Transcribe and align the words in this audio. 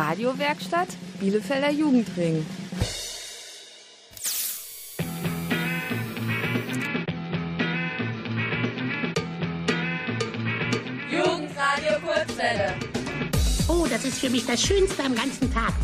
Radiowerkstatt 0.00 0.88
Bielefelder 1.20 1.70
Jugendring. 1.70 2.46
Jugendradio 11.10 11.98
Kurzwelle. 12.02 12.74
Oh, 13.68 13.86
das 13.90 14.06
ist 14.06 14.20
für 14.20 14.30
mich 14.30 14.46
das 14.46 14.62
Schönste 14.62 15.04
am 15.04 15.14
ganzen 15.14 15.52
Tag. 15.52 15.74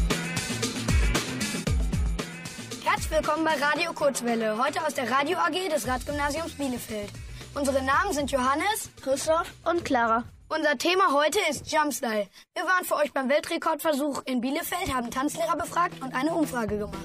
Herzlich 2.84 3.10
willkommen 3.10 3.44
bei 3.44 3.52
Radio 3.62 3.92
Kurzwelle, 3.92 4.56
heute 4.56 4.82
aus 4.86 4.94
der 4.94 5.10
Radio 5.10 5.36
AG 5.36 5.68
des 5.70 5.86
Radgymnasiums 5.86 6.52
Bielefeld. 6.52 7.10
Unsere 7.54 7.84
Namen 7.84 8.14
sind 8.14 8.30
Johannes, 8.30 8.88
Christoph 9.02 9.52
und 9.66 9.84
Clara. 9.84 10.24
Unser 10.48 10.78
Thema 10.78 11.12
heute 11.12 11.40
ist 11.50 11.72
Jumpstyle. 11.72 12.28
Wir 12.54 12.62
waren 12.62 12.84
für 12.84 12.94
euch 12.94 13.12
beim 13.12 13.28
Weltrekordversuch 13.28 14.22
in 14.26 14.40
Bielefeld, 14.40 14.94
haben 14.94 15.10
Tanzlehrer 15.10 15.56
befragt 15.56 16.00
und 16.00 16.14
eine 16.14 16.32
Umfrage 16.32 16.78
gemacht. 16.78 16.96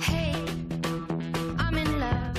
Hey, 0.00 0.32
I'm 1.58 1.76
in 1.76 2.00
love. 2.00 2.32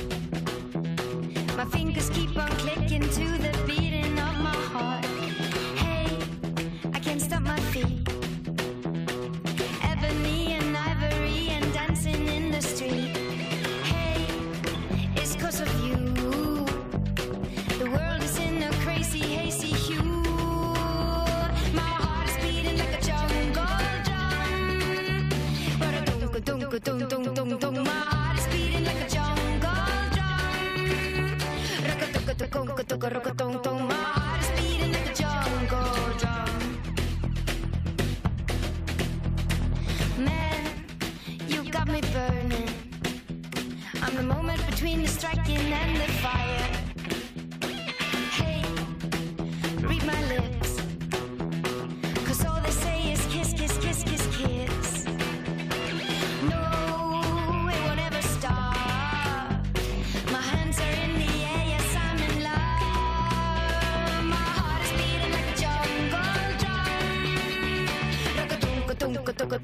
My 1.56 1.66
fingers 1.78 2.10
keep 2.10 2.36
on 2.36 2.50
clicking 2.58 3.02
to 3.02 3.44
the 3.44 3.55
Ba-da-dum-ka-dum-ka-dum-dum-dum-dum. 26.86 27.84
My 27.84 27.90
heart 27.90 28.38
is 28.38 28.46
beating 28.54 28.86
like 28.86 29.02
a 29.02 29.10
jungle 29.10 29.74
drum. 30.14 31.34
Rock-a-tuk-a-tuk-a-tuk-a-tuk-a-tuk-a-tung-tung. 31.82 33.45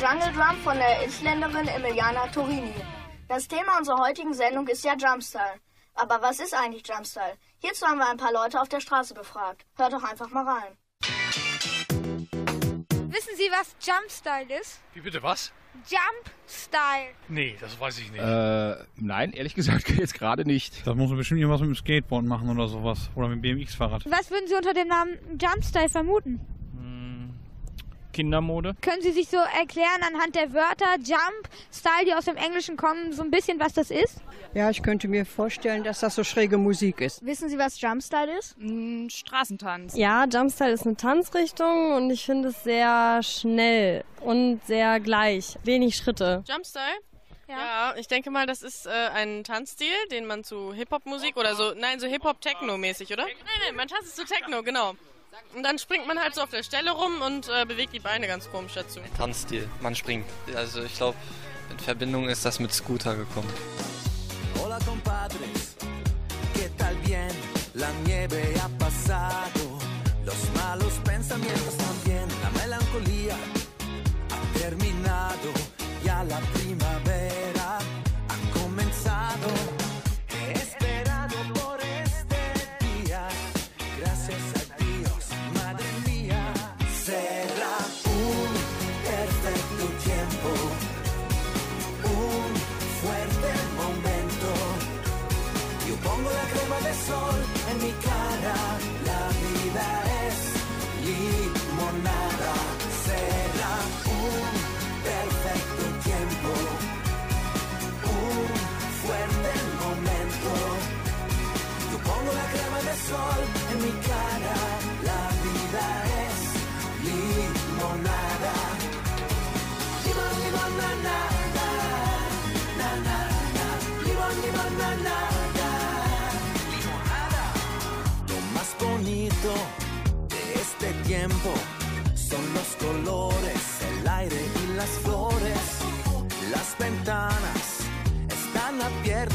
Jungle 0.00 0.32
Drum 0.32 0.56
von 0.64 0.78
der 0.78 1.04
Isländerin 1.06 1.68
Emiliana 1.68 2.26
Torini. 2.28 2.72
Das 3.28 3.46
Thema 3.46 3.76
unserer 3.76 3.98
heutigen 3.98 4.32
Sendung 4.32 4.66
ist 4.66 4.82
ja 4.82 4.94
Jumpstyle. 4.96 5.60
Aber 5.94 6.22
was 6.22 6.40
ist 6.40 6.54
eigentlich 6.54 6.88
Jumpstyle? 6.88 7.36
Hierzu 7.58 7.84
haben 7.84 7.98
wir 7.98 8.08
ein 8.08 8.16
paar 8.16 8.32
Leute 8.32 8.58
auf 8.62 8.70
der 8.70 8.80
Straße 8.80 9.12
befragt. 9.12 9.66
Hört 9.76 9.92
doch 9.92 10.02
einfach 10.02 10.30
mal 10.30 10.46
rein. 10.46 10.78
Wissen 13.10 13.36
Sie, 13.36 13.50
was 13.50 13.76
Jumpstyle 13.86 14.58
ist? 14.58 14.80
Wie 14.94 15.02
bitte 15.02 15.22
was? 15.22 15.52
Jumpstyle. 15.84 17.14
Nee, 17.28 17.58
das 17.60 17.78
weiß 17.78 17.98
ich 17.98 18.10
nicht. 18.10 18.22
Äh, 18.22 18.76
nein, 18.96 19.32
ehrlich 19.32 19.54
gesagt 19.54 19.90
jetzt 19.98 20.14
gerade 20.14 20.46
nicht. 20.46 20.86
Das 20.86 20.96
muss 20.96 21.10
man 21.10 21.18
bestimmt 21.18 21.40
irgendwas 21.40 21.60
mit 21.60 21.68
dem 21.68 21.76
Skateboard 21.76 22.24
machen 22.24 22.48
oder 22.48 22.68
sowas. 22.68 23.10
Oder 23.16 23.28
mit 23.28 23.44
dem 23.44 23.58
BMX-Fahrrad. 23.58 24.04
Was 24.10 24.30
würden 24.30 24.48
Sie 24.48 24.54
unter 24.54 24.72
dem 24.72 24.88
Namen 24.88 25.18
Jumpstyle 25.38 25.90
vermuten? 25.90 26.40
Kindermode? 28.12 28.74
Können 28.80 29.02
Sie 29.02 29.12
sich 29.12 29.28
so 29.28 29.36
erklären 29.36 30.02
anhand 30.06 30.34
der 30.34 30.52
Wörter 30.52 30.96
Jump, 31.02 31.48
Style, 31.72 32.06
die 32.06 32.14
aus 32.14 32.24
dem 32.24 32.36
Englischen 32.36 32.76
kommen, 32.76 33.12
so 33.12 33.22
ein 33.22 33.30
bisschen, 33.30 33.60
was 33.60 33.72
das 33.72 33.90
ist? 33.90 34.22
Ja, 34.54 34.68
ich 34.70 34.82
könnte 34.82 35.06
mir 35.08 35.24
vorstellen, 35.24 35.84
dass 35.84 36.00
das 36.00 36.14
so 36.16 36.24
schräge 36.24 36.58
Musik 36.58 37.00
ist. 37.00 37.24
Wissen 37.24 37.48
Sie, 37.48 37.58
was 37.58 37.80
Jumpstyle 37.80 38.38
ist? 38.38 38.56
Straßentanz. 39.12 39.96
Ja, 39.96 40.24
Jumpstyle 40.24 40.72
ist 40.72 40.86
eine 40.86 40.96
Tanzrichtung 40.96 41.94
und 41.94 42.10
ich 42.10 42.24
finde 42.24 42.48
es 42.48 42.64
sehr 42.64 43.22
schnell 43.22 44.04
und 44.20 44.60
sehr 44.66 45.00
gleich. 45.00 45.56
Wenig 45.64 45.96
Schritte. 45.96 46.42
Jumpstyle? 46.48 46.84
Ja. 47.48 47.94
ich 47.96 48.06
denke 48.06 48.30
mal, 48.30 48.46
das 48.46 48.62
ist 48.62 48.86
äh, 48.86 48.90
ein 48.90 49.42
Tanzstil, 49.42 49.92
den 50.12 50.26
man 50.26 50.44
zu 50.44 50.72
Hip-Hop-Musik 50.72 51.36
oder 51.36 51.56
so, 51.56 51.74
nein, 51.74 51.98
so 51.98 52.06
Hip-Hop-Techno-mäßig, 52.06 53.12
oder? 53.12 53.24
Nein, 53.24 53.34
nein, 53.66 53.76
man 53.76 53.88
tanzt 53.88 54.14
zu 54.14 54.24
Techno, 54.24 54.62
genau. 54.62 54.94
Und 55.54 55.62
dann 55.62 55.78
springt 55.78 56.06
man 56.06 56.18
halt 56.18 56.34
so 56.34 56.42
auf 56.42 56.50
der 56.50 56.62
Stelle 56.62 56.90
rum 56.90 57.22
und 57.22 57.48
äh, 57.48 57.64
bewegt 57.64 57.92
die 57.92 58.00
Beine 58.00 58.26
ganz 58.26 58.50
komisch 58.50 58.74
dazu. 58.74 59.00
Tanzstil, 59.16 59.68
man 59.80 59.94
springt. 59.94 60.26
Also 60.54 60.82
ich 60.82 60.94
glaube, 60.94 61.16
in 61.70 61.78
Verbindung 61.78 62.28
ist 62.28 62.44
das 62.44 62.58
mit 62.60 62.72
Scooter 62.72 63.16
gekommen. 63.16 63.48
Hola 64.62 64.78
compadres, 64.86 65.76
¿qué 66.54 66.68
tal 66.76 66.94
bien? 66.96 67.30
La 67.74 67.88
nieve 68.04 68.54
ha 68.60 68.68
pasado, 68.78 69.78
los 70.24 70.36
malos 70.54 70.94
pensamientos 71.04 71.79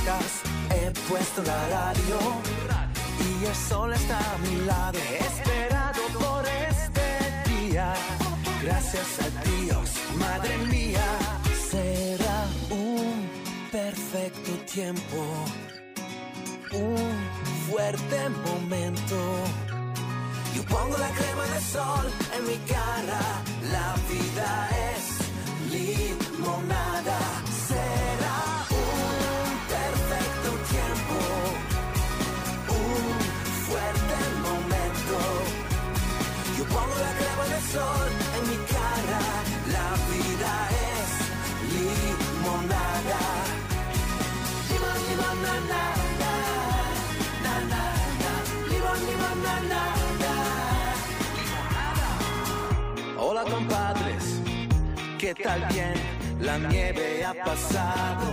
he 0.08 0.92
puesto 1.10 1.42
la 1.42 1.68
radio 1.70 2.20
y 3.28 3.46
el 3.46 3.56
sol 3.56 3.92
está 3.92 4.20
a 4.20 4.38
mi 4.38 4.66
lado. 4.66 5.00
Esperado 5.00 6.02
por 6.20 6.46
este 6.70 7.50
día. 7.50 7.94
Gracias 8.62 9.08
a 9.26 9.50
Dios, 9.50 9.90
madre 10.20 10.58
mía. 10.70 11.08
Será 11.72 12.46
un 12.70 13.28
perfecto 13.72 14.52
tiempo, 14.72 15.20
un 16.72 17.12
fuerte 17.68 18.30
momento. 18.30 19.18
Yo 20.56 20.64
pongo 20.66 20.98
la 21.00 21.10
crema 21.10 21.46
de 21.48 21.62
sol 21.62 22.06
en 22.38 22.46
mi 22.46 22.58
cara. 22.74 23.22
La 23.72 23.96
vida 24.12 24.70
es 24.92 25.04
limonada. 25.74 27.20
Será 27.68 28.45
compadres, 53.52 54.42
¿qué 55.20 55.34
tal 55.36 55.66
bien? 55.72 55.94
La 56.40 56.58
nieve 56.58 57.24
ha 57.24 57.34
pasado. 57.34 58.28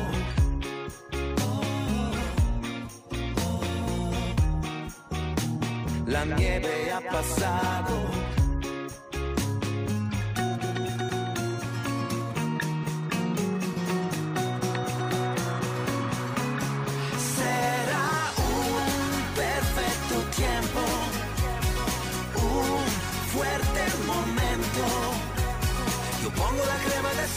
La 6.07 6.25
nieve 6.25 6.93
ha 6.93 7.01
pasado. 7.11 8.42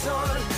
on 0.07 0.54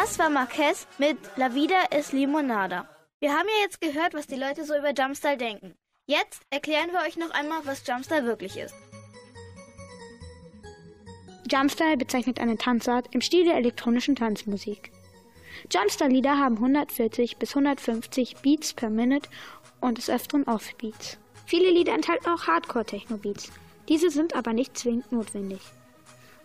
Das 0.00 0.18
war 0.18 0.30
Marquez 0.30 0.86
mit 0.96 1.18
La 1.36 1.54
Vida 1.54 1.74
es 1.90 2.12
Limonada. 2.12 2.88
Wir 3.18 3.32
haben 3.32 3.46
ja 3.48 3.64
jetzt 3.64 3.82
gehört, 3.82 4.14
was 4.14 4.26
die 4.26 4.36
Leute 4.36 4.64
so 4.64 4.74
über 4.74 4.94
Jumpstyle 4.94 5.36
denken. 5.36 5.74
Jetzt 6.06 6.40
erklären 6.48 6.88
wir 6.90 7.06
euch 7.06 7.18
noch 7.18 7.30
einmal, 7.32 7.58
was 7.64 7.86
Jumpstyle 7.86 8.24
wirklich 8.24 8.56
ist. 8.56 8.74
Jumpstyle 11.52 11.98
bezeichnet 11.98 12.40
eine 12.40 12.56
Tanzart 12.56 13.08
im 13.10 13.20
Stil 13.20 13.44
der 13.44 13.56
elektronischen 13.56 14.16
Tanzmusik. 14.16 14.90
Jumpstyle-Lieder 15.70 16.38
haben 16.38 16.56
140 16.56 17.36
bis 17.36 17.50
150 17.50 18.36
Beats 18.36 18.72
per 18.72 18.88
Minute 18.88 19.28
und 19.82 19.98
des 19.98 20.08
Öfteren 20.08 20.44
Offbeats. 20.44 21.18
Viele 21.44 21.68
Lieder 21.68 21.92
enthalten 21.92 22.30
auch 22.30 22.46
Hardcore-Techno-Beats. 22.46 23.52
Diese 23.90 24.08
sind 24.08 24.34
aber 24.34 24.54
nicht 24.54 24.78
zwingend 24.78 25.12
notwendig. 25.12 25.60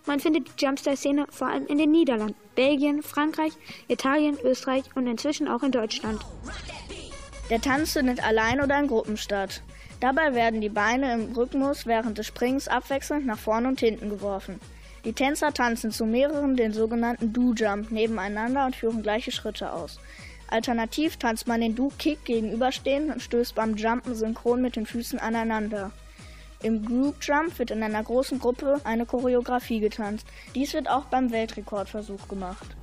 Man 0.05 0.19
findet 0.19 0.49
die 0.49 0.65
Jumpstyle-Szene 0.65 1.27
vor 1.29 1.47
allem 1.47 1.67
in 1.67 1.77
den 1.77 1.91
Niederlanden, 1.91 2.44
Belgien, 2.55 3.03
Frankreich, 3.03 3.53
Italien, 3.87 4.37
Österreich 4.43 4.83
und 4.95 5.07
inzwischen 5.07 5.47
auch 5.47 5.63
in 5.63 5.71
Deutschland. 5.71 6.19
Der 7.49 7.61
Tanz 7.61 7.93
findet 7.93 8.25
allein 8.25 8.61
oder 8.61 8.79
in 8.79 8.87
Gruppen 8.87 9.17
statt. 9.17 9.61
Dabei 9.99 10.33
werden 10.33 10.61
die 10.61 10.69
Beine 10.69 11.13
im 11.13 11.33
Rhythmus 11.33 11.85
während 11.85 12.17
des 12.17 12.27
Springs 12.27 12.67
abwechselnd 12.67 13.25
nach 13.25 13.37
vorn 13.37 13.65
und 13.65 13.79
hinten 13.79 14.09
geworfen. 14.09 14.59
Die 15.05 15.13
Tänzer 15.13 15.53
tanzen 15.53 15.91
zu 15.91 16.05
mehreren, 16.05 16.55
den 16.55 16.73
sogenannten 16.73 17.31
Do-Jump, 17.31 17.91
nebeneinander 17.91 18.65
und 18.65 18.75
führen 18.75 19.03
gleiche 19.03 19.31
Schritte 19.31 19.71
aus. 19.71 19.99
Alternativ 20.47 21.17
tanzt 21.17 21.47
man 21.47 21.61
den 21.61 21.75
Do-Kick 21.75 22.25
gegenüberstehend 22.25 23.11
und 23.11 23.21
stößt 23.21 23.55
beim 23.55 23.75
Jumpen 23.75 24.15
synchron 24.15 24.61
mit 24.61 24.75
den 24.75 24.85
Füßen 24.85 25.19
aneinander. 25.19 25.91
Im 26.63 26.85
Group 26.85 27.17
Jump 27.21 27.57
wird 27.59 27.71
in 27.71 27.83
einer 27.83 28.03
großen 28.03 28.39
Gruppe 28.39 28.81
eine 28.83 29.05
Choreografie 29.05 29.79
getanzt. 29.79 30.25
Dies 30.55 30.73
wird 30.73 30.89
auch 30.89 31.05
beim 31.05 31.31
Weltrekordversuch 31.31 32.27
gemacht. 32.27 32.75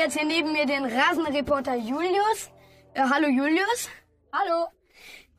Jetzt 0.00 0.16
hier 0.16 0.26
neben 0.26 0.52
mir 0.52 0.64
den 0.64 0.86
Rasenreporter 0.86 1.76
Julius. 1.76 2.50
Äh, 2.94 3.02
hallo 3.02 3.28
Julius. 3.28 3.90
Hallo. 4.32 4.68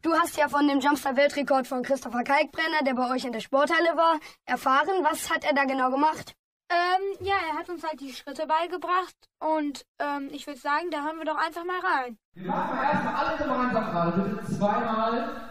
Du 0.04 0.14
hast 0.14 0.38
ja 0.38 0.50
von 0.50 0.68
dem 0.68 0.80
Jumpstyle-Weltrekord 0.80 1.66
von 1.66 1.82
Christopher 1.82 2.24
Kalkbrenner, 2.24 2.84
der 2.86 2.94
bei 2.94 3.10
euch 3.10 3.26
in 3.26 3.32
der 3.32 3.40
Sporthalle 3.40 3.98
war, 3.98 4.20
erfahren. 4.46 5.04
Was 5.04 5.32
hat 5.32 5.46
er 5.46 5.54
da 5.54 5.64
genau 5.64 5.90
gemacht? 5.90 6.36
Ähm, 6.70 7.26
ja, 7.26 7.34
er 7.50 7.58
hat 7.58 7.70
uns 7.70 7.84
halt 7.84 8.00
die 8.02 8.14
Schritte 8.14 8.46
beigebracht 8.46 9.16
und 9.40 9.84
ähm, 9.98 10.30
ich 10.32 10.46
würde 10.46 10.60
sagen, 10.60 10.92
da 10.92 11.06
hören 11.06 11.18
wir 11.18 11.26
doch 11.26 11.38
einfach 11.38 11.66
mal 11.66 11.80
rein. 11.80 12.18
Wir 12.36 12.48
machen 12.48 12.78
erstmal 12.84 13.16
alle 13.16 13.38
gemeinsam 13.40 13.86
gerade 13.86 14.22
bitte 14.22 14.58
zweimal 14.58 15.42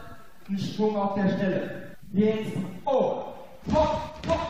einen 0.47 0.59
Sprung 0.59 0.97
auf 0.97 1.15
der 1.17 1.29
Stelle. 1.31 1.97
Jetzt, 2.13 2.53
oh, 2.85 3.25
hopp, 3.75 4.15
hopp. 4.29 4.41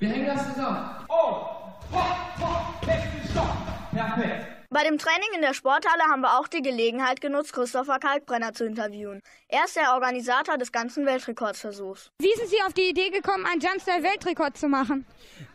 Wir 0.00 0.08
hängen 0.08 0.26
das 0.26 0.52
zusammen. 0.52 1.06
Oh, 1.08 1.59
Bei 4.72 4.84
dem 4.84 4.98
Training 4.98 5.28
in 5.34 5.42
der 5.42 5.52
Sporthalle 5.52 6.04
haben 6.08 6.20
wir 6.20 6.38
auch 6.38 6.46
die 6.46 6.62
Gelegenheit 6.62 7.20
genutzt, 7.20 7.52
Christopher 7.52 7.98
Kalkbrenner 7.98 8.52
zu 8.52 8.64
interviewen. 8.64 9.20
Er 9.48 9.64
ist 9.64 9.74
der 9.74 9.94
Organisator 9.94 10.58
des 10.58 10.70
ganzen 10.70 11.06
Weltrekordsversuchs. 11.06 12.12
Wie 12.20 12.32
sind 12.36 12.48
Sie 12.48 12.62
auf 12.64 12.72
die 12.72 12.88
Idee 12.88 13.10
gekommen, 13.10 13.46
einen 13.46 13.60
Jumpstyle-Weltrekord 13.60 14.56
zu 14.56 14.68
machen? 14.68 15.04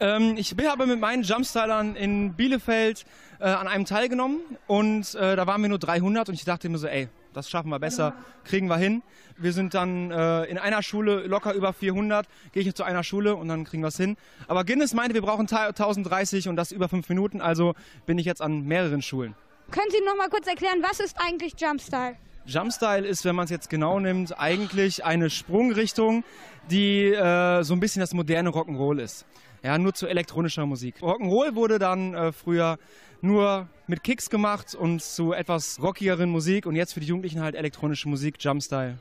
Ähm, 0.01 0.35
ich 0.37 0.53
habe 0.65 0.85
mit 0.85 0.99
meinen 0.99 1.23
Jumpstylern 1.23 1.95
in 1.95 2.33
Bielefeld 2.33 3.05
äh, 3.39 3.45
an 3.45 3.69
einem 3.69 3.85
teilgenommen 3.85 4.41
und 4.67 5.15
äh, 5.15 5.37
da 5.37 5.47
waren 5.47 5.61
wir 5.61 5.69
nur 5.69 5.79
300 5.79 6.27
und 6.27 6.35
ich 6.35 6.43
dachte 6.43 6.67
mir 6.67 6.77
so, 6.77 6.87
ey, 6.87 7.07
das 7.33 7.49
schaffen 7.49 7.69
wir 7.69 7.79
besser, 7.79 8.13
kriegen 8.43 8.67
wir 8.67 8.77
hin. 8.77 9.01
Wir 9.37 9.51
sind 9.51 9.73
dann 9.73 10.11
äh, 10.11 10.43
in 10.45 10.57
einer 10.57 10.81
Schule 10.81 11.27
locker 11.27 11.53
über 11.53 11.73
400, 11.73 12.27
gehe 12.53 12.63
ich 12.63 12.73
zu 12.73 12.83
einer 12.83 13.03
Schule 13.03 13.35
und 13.35 13.47
dann 13.47 13.65
kriegen 13.65 13.83
wir 13.83 13.89
es 13.89 13.97
hin. 13.97 14.15
Aber 14.47 14.63
Guinness 14.63 14.93
meinte, 14.93 15.13
wir 15.13 15.21
brauchen 15.21 15.47
1030 15.49 16.47
und 16.47 16.55
das 16.55 16.71
über 16.71 16.87
fünf 16.87 17.09
Minuten, 17.09 17.41
also 17.41 17.73
bin 18.05 18.17
ich 18.17 18.25
jetzt 18.25 18.41
an 18.41 18.65
mehreren 18.65 19.01
Schulen. 19.01 19.35
Können 19.71 19.89
Sie 19.89 19.99
noch 20.05 20.15
mal 20.15 20.29
kurz 20.29 20.47
erklären, 20.47 20.79
was 20.81 20.99
ist 20.99 21.17
eigentlich 21.19 21.53
Jumpstyle? 21.59 22.15
Jumpstyle 22.45 23.07
ist, 23.07 23.25
wenn 23.25 23.35
man 23.35 23.45
es 23.45 23.51
jetzt 23.51 23.69
genau 23.69 23.99
nimmt, 23.99 24.39
eigentlich 24.39 25.03
eine 25.03 25.29
Sprungrichtung, 25.29 26.23
die 26.69 27.05
äh, 27.07 27.63
so 27.63 27.73
ein 27.73 27.79
bisschen 27.79 28.01
das 28.01 28.13
moderne 28.13 28.49
Rock'n'Roll 28.49 29.01
ist. 29.01 29.25
Ja, 29.63 29.77
nur 29.79 29.95
zu 29.95 30.07
elektronischer 30.07 30.65
Musik. 30.65 30.97
Rock'n'Roll 31.01 31.55
wurde 31.55 31.79
dann 31.79 32.13
äh, 32.13 32.31
früher 32.31 32.77
nur 33.21 33.67
mit 33.87 34.03
Kicks 34.03 34.29
gemacht 34.29 34.75
und 34.75 35.01
zu 35.01 35.33
etwas 35.33 35.81
rockigeren 35.81 36.29
Musik 36.29 36.67
und 36.67 36.75
jetzt 36.75 36.93
für 36.93 36.99
die 36.99 37.07
Jugendlichen 37.07 37.41
halt 37.41 37.55
elektronische 37.55 38.07
Musik, 38.07 38.35
Jumpstyle. 38.39 38.99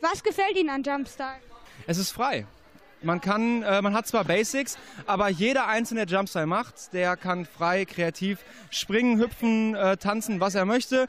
Was 0.00 0.22
gefällt 0.22 0.56
Ihnen 0.56 0.70
an 0.70 0.82
Jumpstyle? 0.82 1.40
Es 1.86 1.98
ist 1.98 2.12
frei. 2.12 2.46
Man 3.02 3.20
kann, 3.20 3.62
äh, 3.62 3.80
man 3.80 3.94
hat 3.94 4.06
zwar 4.06 4.24
Basics, 4.24 4.76
aber 5.06 5.28
jeder 5.28 5.66
einzelne 5.68 6.06
der 6.06 6.18
Jumpstyle 6.18 6.46
macht, 6.46 6.92
der 6.92 7.16
kann 7.16 7.46
frei, 7.46 7.84
kreativ 7.84 8.38
springen, 8.70 9.18
hüpfen, 9.18 9.74
äh, 9.74 9.96
tanzen, 9.96 10.40
was 10.40 10.54
er 10.54 10.64
möchte, 10.64 11.06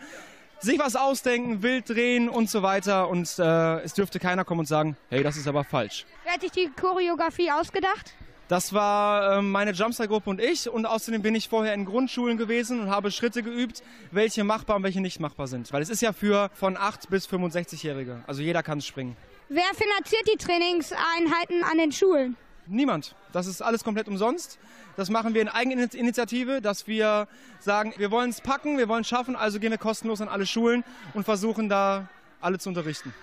sich 0.60 0.78
was 0.78 0.96
ausdenken, 0.96 1.64
wild 1.64 1.90
drehen 1.90 2.30
und 2.30 2.50
so 2.50 2.62
weiter. 2.62 3.10
Und 3.10 3.40
äh, 3.40 3.80
es 3.82 3.94
dürfte 3.94 4.20
keiner 4.20 4.46
kommen 4.46 4.62
und 4.62 4.68
sagen, 4.68 4.98
hey, 5.10 5.24
das 5.24 5.38
ist 5.38 5.48
aber 5.48 5.64
falsch. 5.64 6.06
Wer 6.24 6.34
hat 6.34 6.42
sich 6.42 6.52
die 6.52 6.70
Choreografie 6.80 7.52
ausgedacht? 7.52 8.14
Das 8.50 8.74
war 8.74 9.38
äh, 9.38 9.42
meine 9.44 9.72
Jumpstyle-Gruppe 9.72 10.28
und 10.28 10.42
ich. 10.42 10.68
Und 10.68 10.88
außerdem 10.88 11.22
bin 11.22 11.36
ich 11.36 11.48
vorher 11.48 11.76
in 11.76 11.86
Grundschulen 11.86 12.36
gewesen 12.36 12.82
und 12.82 12.90
habe 12.90 13.12
Schritte 13.12 13.44
geübt, 13.44 13.84
welche 14.10 14.44
machbar 14.44 14.78
und 14.78 14.84
welche 14.84 15.02
nicht 15.02 15.20
machbar 15.20 15.48
sind. 15.48 15.72
Weil 15.72 15.84
es 15.84 15.90
ist 15.90 16.02
ja 16.02 16.14
für 16.14 16.50
von 16.56 16.76
8 16.76 17.12
bis 17.12 17.30
65-Jährige. 17.30 18.24
Also 18.26 18.42
jeder 18.42 18.64
kann 18.64 18.82
springen. 18.82 19.16
Wer 19.50 19.70
finanziert 19.76 20.28
die 20.34 20.38
Trainingseinheiten 20.38 21.64
an 21.64 21.78
den 21.78 21.92
Schulen? 21.92 22.38
Niemand. 22.66 23.16
Das 23.34 23.46
ist 23.46 23.62
alles 23.62 23.84
komplett 23.84 24.08
umsonst. 24.08 24.58
Das 24.98 25.12
machen 25.12 25.36
wir 25.36 25.44
in 25.44 25.48
Eigeninitiative, 25.48 26.60
dass 26.60 26.88
wir 26.88 27.28
sagen, 27.60 27.94
wir 27.98 28.10
wollen 28.10 28.32
es 28.32 28.42
packen, 28.42 28.80
wir 28.80 28.90
wollen 28.90 29.02
es 29.02 29.08
schaffen, 29.08 29.36
also 29.36 29.60
gehen 29.60 29.72
wir 29.72 29.78
kostenlos 29.78 30.22
an 30.22 30.28
alle 30.28 30.48
Schulen 30.48 30.84
und 31.14 31.24
versuchen 31.24 31.70
da 31.70 32.10
alle 32.42 32.58
zu 32.58 32.70
unterrichten. 32.70 33.14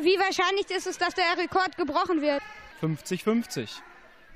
Wie 0.00 0.18
wahrscheinlich 0.18 0.68
ist 0.70 0.88
es, 0.88 0.98
dass 0.98 1.14
der 1.14 1.38
Rekord 1.38 1.76
gebrochen 1.76 2.20
wird? 2.20 2.42
50-50. 2.82 3.68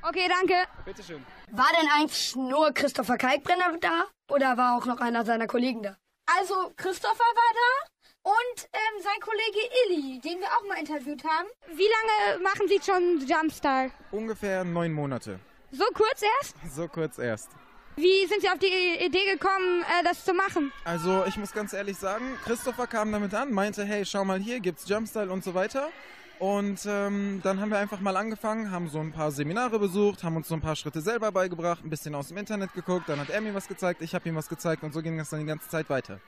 Okay, 0.09 0.27
danke. 0.27 0.55
Bitteschön. 0.87 1.23
War 1.51 1.69
denn 1.79 1.89
eigentlich 1.91 2.35
nur 2.35 2.73
Christopher 2.73 3.19
Kalkbrenner 3.19 3.77
da 3.79 4.07
oder 4.31 4.57
war 4.57 4.79
auch 4.79 4.87
noch 4.87 5.01
einer 5.01 5.23
seiner 5.23 5.47
Kollegen 5.47 5.83
da? 5.83 5.97
Also, 6.25 6.73
Christopher 6.77 7.19
war 7.19 7.53
da 7.55 8.31
und 8.31 8.69
ähm, 8.73 9.03
sein 9.03 9.21
Kollege 9.21 9.59
Illy, 9.85 10.21
den 10.21 10.41
wir 10.41 10.47
auch 10.47 10.67
mal 10.67 10.79
interviewt 10.79 11.23
haben. 11.25 11.49
Wie 11.75 11.87
lange 11.87 12.43
machen 12.43 12.69
Sie 12.69 12.81
schon 12.83 13.27
Jumpstyle? 13.27 13.91
Ungefähr 14.11 14.65
neun 14.65 14.93
Monate. 14.93 15.41
So 15.73 15.85
kurz 15.93 16.23
erst? 16.23 16.57
So 16.75 16.89
kurz 16.89 17.19
erst. 17.19 17.51
Wie 17.97 18.27
sind 18.27 18.41
Sie 18.41 18.49
auf 18.49 18.59
die 18.59 19.05
Idee 19.05 19.33
gekommen, 19.33 19.83
äh, 19.83 20.05
das 20.05 20.25
zu 20.25 20.33
machen? 20.33 20.73
Also 20.85 21.25
ich 21.27 21.37
muss 21.37 21.53
ganz 21.53 21.75
ehrlich 21.75 21.99
sagen, 21.99 22.39
Christopher 22.45 22.87
kam 22.87 23.13
damit 23.13 23.35
an, 23.35 23.53
meinte, 23.53 23.85
hey, 23.85 24.07
schau 24.07 24.25
mal 24.25 24.39
hier, 24.39 24.61
gibt's 24.61 24.89
Jumpstyle 24.89 25.31
und 25.31 25.45
so 25.45 25.53
weiter. 25.53 25.91
Und 26.39 26.87
ähm, 26.87 27.41
dann 27.43 27.61
haben 27.61 27.71
wir 27.71 27.79
einfach 27.79 28.01
mal 28.01 28.17
angefangen, 28.17 28.71
haben 28.71 28.89
so 28.89 29.01
ein 29.01 29.11
paar 29.11 29.33
Seminare 29.33 29.79
besucht, 29.81 30.23
haben 30.23 30.37
uns 30.37 30.47
so 30.47 30.55
ein 30.55 30.61
paar 30.61 30.77
Schritte 30.77 31.01
selber 31.01 31.33
beigebracht, 31.33 31.85
ein 31.85 31.91
bisschen 31.91 32.15
aus 32.15 32.29
dem 32.29 32.37
Internet 32.37 32.73
geguckt, 32.75 33.09
dann 33.09 33.19
hat 33.19 33.31
er 33.31 33.41
mir 33.41 33.55
was 33.55 33.67
gezeigt, 33.67 34.03
ich 34.03 34.15
habe 34.15 34.29
ihm 34.29 34.37
was 34.37 34.49
gezeigt 34.49 34.85
und 34.85 34.93
so 34.93 35.03
ging 35.03 35.19
das 35.19 35.31
dann 35.31 35.41
die 35.41 35.47
ganze 35.47 35.69
Zeit 35.69 35.91
weiter. 35.91 36.21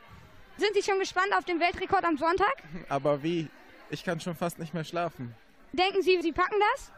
Sind 0.56 0.74
Sie 0.74 0.82
schon 0.82 0.98
gespannt 0.98 1.32
auf 1.38 1.44
den 1.44 1.60
Weltrekord 1.60 2.04
am 2.04 2.16
Sonntag? 2.18 2.54
Aber 2.88 3.22
wie? 3.22 3.48
Ich 3.88 4.02
kann 4.02 4.20
schon 4.20 4.34
fast 4.34 4.58
nicht 4.58 4.74
mehr 4.74 4.84
schlafen. 4.84 5.34
Denken 5.72 6.02
Sie, 6.02 6.18
Sie 6.20 6.32
packen 6.32 6.56
das? 6.74 6.92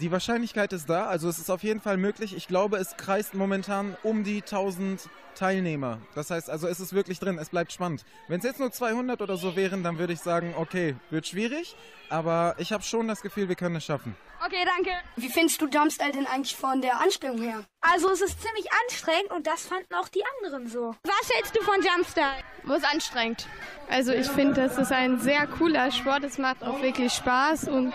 Die 0.00 0.12
Wahrscheinlichkeit 0.12 0.72
ist 0.72 0.88
da, 0.88 1.06
also 1.06 1.28
es 1.28 1.38
ist 1.38 1.50
auf 1.50 1.62
jeden 1.64 1.80
Fall 1.80 1.96
möglich. 1.96 2.34
Ich 2.36 2.46
glaube, 2.46 2.76
es 2.76 2.96
kreist 2.96 3.34
momentan 3.34 3.96
um 4.02 4.22
die 4.22 4.42
1000 4.42 5.08
Teilnehmer. 5.36 6.00
Das 6.14 6.30
heißt, 6.30 6.50
also 6.50 6.66
es 6.66 6.80
ist 6.80 6.92
wirklich 6.92 7.20
drin, 7.20 7.38
es 7.38 7.50
bleibt 7.50 7.72
spannend. 7.72 8.04
Wenn 8.28 8.38
es 8.38 8.44
jetzt 8.44 8.58
nur 8.58 8.72
200 8.72 9.22
oder 9.22 9.36
so 9.36 9.54
wären, 9.54 9.82
dann 9.82 9.98
würde 9.98 10.12
ich 10.12 10.20
sagen, 10.20 10.54
okay, 10.56 10.96
wird 11.10 11.26
schwierig, 11.26 11.76
aber 12.08 12.56
ich 12.58 12.72
habe 12.72 12.82
schon 12.82 13.06
das 13.06 13.22
Gefühl, 13.22 13.48
wir 13.48 13.56
können 13.56 13.76
es 13.76 13.84
schaffen. 13.84 14.16
Okay, 14.44 14.64
danke. 14.64 14.90
Wie 15.16 15.28
findest 15.28 15.60
du 15.60 15.66
Jumpstyle 15.66 16.12
denn 16.12 16.26
eigentlich 16.26 16.54
von 16.54 16.80
der 16.80 17.00
Anstrengung 17.00 17.40
her? 17.40 17.64
Also 17.80 18.10
es 18.10 18.20
ist 18.20 18.42
ziemlich 18.42 18.66
anstrengend 18.84 19.30
und 19.32 19.46
das 19.46 19.66
fanden 19.66 19.94
auch 19.94 20.08
die 20.08 20.22
anderen 20.36 20.68
so. 20.68 20.94
Was 21.04 21.30
hältst 21.34 21.56
du 21.56 21.62
von 21.62 21.76
Jumpstyle? 21.76 22.42
Muss 22.64 22.84
anstrengend. 22.84 23.46
Also 23.88 24.12
ich 24.12 24.26
finde, 24.26 24.54
das 24.54 24.76
ist 24.76 24.92
ein 24.92 25.20
sehr 25.20 25.46
cooler 25.46 25.90
Sport. 25.90 26.24
Es 26.24 26.36
macht 26.36 26.62
auch 26.62 26.82
wirklich 26.82 27.12
Spaß 27.12 27.68
und 27.68 27.94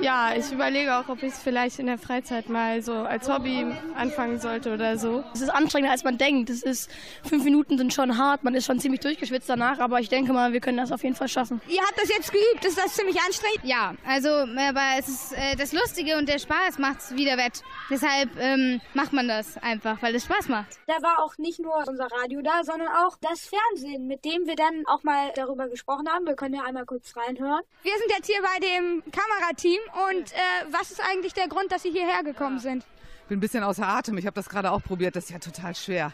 ja, 0.00 0.34
ich 0.34 0.52
überlege 0.52 0.96
auch, 0.96 1.08
ob 1.08 1.22
ich 1.22 1.32
es 1.32 1.38
vielleicht 1.38 1.78
in 1.78 1.86
der 1.86 1.98
Freizeit 1.98 2.48
mal 2.48 2.82
so 2.82 2.94
als 2.94 3.28
Hobby 3.28 3.66
anfangen 3.96 4.40
sollte 4.40 4.74
oder 4.74 4.98
so. 4.98 5.24
Es 5.34 5.40
ist 5.40 5.50
anstrengender, 5.50 5.92
als 5.92 6.04
man 6.04 6.18
denkt. 6.18 6.50
Es 6.50 6.62
ist 6.62 6.77
fünf 7.24 7.42
Minuten 7.44 7.78
sind 7.78 7.92
schon 7.92 8.16
hart, 8.16 8.44
man 8.44 8.54
ist 8.54 8.66
schon 8.66 8.78
ziemlich 8.78 9.00
durchgeschwitzt 9.00 9.48
danach, 9.48 9.78
aber 9.80 10.00
ich 10.00 10.08
denke 10.08 10.32
mal, 10.32 10.52
wir 10.52 10.60
können 10.60 10.76
das 10.76 10.92
auf 10.92 11.02
jeden 11.02 11.16
Fall 11.16 11.28
schaffen. 11.28 11.60
Ihr 11.68 11.80
habt 11.80 11.98
das 12.00 12.08
jetzt 12.08 12.30
geübt, 12.32 12.64
ist 12.64 12.78
das 12.78 12.94
ziemlich 12.94 13.20
anstrengend? 13.20 13.64
Ja, 13.64 13.94
also 14.06 14.28
aber 14.28 14.98
es 14.98 15.08
ist 15.08 15.32
äh, 15.32 15.56
das 15.56 15.72
Lustige 15.72 16.16
und 16.16 16.28
der 16.28 16.38
Spaß 16.38 16.78
macht 16.78 17.00
es 17.00 17.16
wieder 17.16 17.36
wett. 17.36 17.62
Deshalb 17.90 18.30
ähm, 18.38 18.80
macht 18.94 19.12
man 19.12 19.26
das 19.26 19.56
einfach, 19.58 20.00
weil 20.02 20.14
es 20.14 20.24
Spaß 20.24 20.48
macht. 20.48 20.78
Da 20.86 20.94
war 21.02 21.24
auch 21.24 21.36
nicht 21.38 21.58
nur 21.58 21.74
unser 21.88 22.06
Radio 22.06 22.40
da, 22.42 22.62
sondern 22.62 22.88
auch 22.88 23.16
das 23.20 23.48
Fernsehen, 23.48 24.06
mit 24.06 24.24
dem 24.24 24.46
wir 24.46 24.56
dann 24.56 24.84
auch 24.86 25.02
mal 25.02 25.32
darüber 25.34 25.68
gesprochen 25.68 26.08
haben. 26.08 26.26
Wir 26.26 26.34
können 26.34 26.54
ja 26.54 26.62
einmal 26.62 26.86
kurz 26.86 27.16
reinhören. 27.16 27.62
Wir 27.82 27.92
sind 27.98 28.10
jetzt 28.16 28.26
hier 28.26 28.42
bei 28.42 28.58
dem 28.60 29.02
Kamerateam 29.10 29.80
und 30.10 30.32
äh, 30.32 30.36
was 30.70 30.90
ist 30.90 31.00
eigentlich 31.00 31.32
der 31.32 31.48
Grund, 31.48 31.72
dass 31.72 31.82
Sie 31.82 31.90
hierher 31.90 32.22
gekommen 32.22 32.58
sind? 32.58 32.84
bin 33.28 33.38
ein 33.38 33.40
bisschen 33.40 33.62
außer 33.62 33.86
Atem. 33.86 34.18
Ich 34.18 34.26
habe 34.26 34.34
das 34.34 34.48
gerade 34.48 34.72
auch 34.72 34.82
probiert. 34.82 35.14
Das 35.14 35.24
ist 35.24 35.30
ja 35.30 35.38
total 35.38 35.74
schwer. 35.74 36.12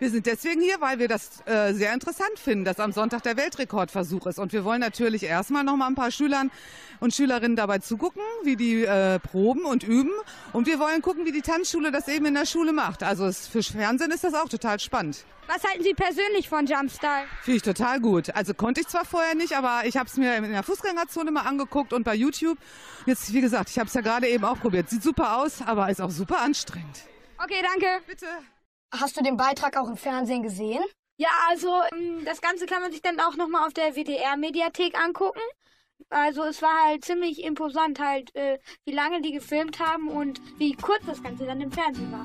Wir 0.00 0.10
sind 0.10 0.26
deswegen 0.26 0.60
hier, 0.60 0.80
weil 0.80 1.00
wir 1.00 1.08
das 1.08 1.44
äh, 1.46 1.72
sehr 1.72 1.92
interessant 1.92 2.38
finden, 2.38 2.64
dass 2.64 2.78
am 2.78 2.92
Sonntag 2.92 3.24
der 3.24 3.36
Weltrekordversuch 3.36 4.26
ist. 4.28 4.38
Und 4.38 4.52
wir 4.52 4.64
wollen 4.64 4.80
natürlich 4.80 5.24
erstmal 5.24 5.64
noch 5.64 5.76
mal 5.76 5.88
ein 5.88 5.96
paar 5.96 6.12
Schülern 6.12 6.52
und 7.00 7.14
Schülerinnen 7.14 7.56
dabei 7.56 7.78
zugucken, 7.78 8.22
wie 8.44 8.54
die 8.54 8.84
äh, 8.84 9.18
proben 9.18 9.64
und 9.64 9.82
üben. 9.82 10.12
Und 10.52 10.68
wir 10.68 10.78
wollen 10.78 11.02
gucken, 11.02 11.26
wie 11.26 11.32
die 11.32 11.42
Tanzschule 11.42 11.90
das 11.90 12.06
eben 12.06 12.26
in 12.26 12.34
der 12.34 12.46
Schule 12.46 12.72
macht. 12.72 13.02
Also 13.02 13.26
es, 13.26 13.48
für 13.48 13.60
Fernsehen 13.60 14.12
ist 14.12 14.22
das 14.22 14.34
auch 14.34 14.48
total 14.48 14.78
spannend. 14.78 15.24
Was 15.48 15.64
halten 15.64 15.82
Sie 15.82 15.94
persönlich 15.94 16.48
von 16.48 16.66
Jumpstyle? 16.66 17.24
Finde 17.42 17.56
ich 17.56 17.62
total 17.62 18.00
gut. 18.00 18.30
Also 18.36 18.54
konnte 18.54 18.82
ich 18.82 18.86
zwar 18.86 19.04
vorher 19.04 19.34
nicht, 19.34 19.56
aber 19.56 19.80
ich 19.84 19.96
habe 19.96 20.08
es 20.08 20.16
mir 20.16 20.36
in 20.36 20.52
der 20.52 20.62
Fußgängerzone 20.62 21.32
mal 21.32 21.42
angeguckt 21.42 21.92
und 21.92 22.04
bei 22.04 22.14
YouTube. 22.14 22.58
Jetzt, 23.06 23.32
wie 23.32 23.40
gesagt, 23.40 23.70
ich 23.70 23.78
habe 23.80 23.88
es 23.88 23.94
ja 23.94 24.00
gerade 24.00 24.28
eben 24.28 24.44
auch 24.44 24.60
probiert. 24.60 24.90
Sieht 24.90 25.02
super 25.02 25.38
aus, 25.38 25.62
aber 25.64 25.90
ist 25.90 26.00
auch 26.00 26.10
super 26.10 26.40
anstrengend. 26.40 27.02
Okay, 27.38 27.62
danke. 27.62 27.86
Bitte. 28.06 28.26
Hast 28.90 29.16
du 29.16 29.22
den 29.22 29.36
Beitrag 29.36 29.76
auch 29.76 29.88
im 29.88 29.96
Fernsehen 29.96 30.42
gesehen? 30.42 30.82
Ja, 31.18 31.28
also 31.48 31.68
ähm, 31.92 32.24
das 32.24 32.40
Ganze 32.40 32.66
kann 32.66 32.80
man 32.80 32.92
sich 32.92 33.02
dann 33.02 33.20
auch 33.20 33.36
nochmal 33.36 33.66
auf 33.66 33.74
der 33.74 33.94
WDR-Mediathek 33.94 34.98
angucken. 34.98 35.40
Also 36.10 36.44
es 36.44 36.62
war 36.62 36.84
halt 36.86 37.04
ziemlich 37.04 37.44
imposant 37.44 37.98
halt, 37.98 38.34
äh, 38.34 38.58
wie 38.84 38.92
lange 38.92 39.20
die 39.20 39.32
gefilmt 39.32 39.78
haben 39.78 40.08
und 40.08 40.40
wie 40.58 40.72
kurz 40.74 41.04
das 41.06 41.22
Ganze 41.22 41.44
dann 41.44 41.60
im 41.60 41.72
Fernsehen 41.72 42.12
war. 42.12 42.24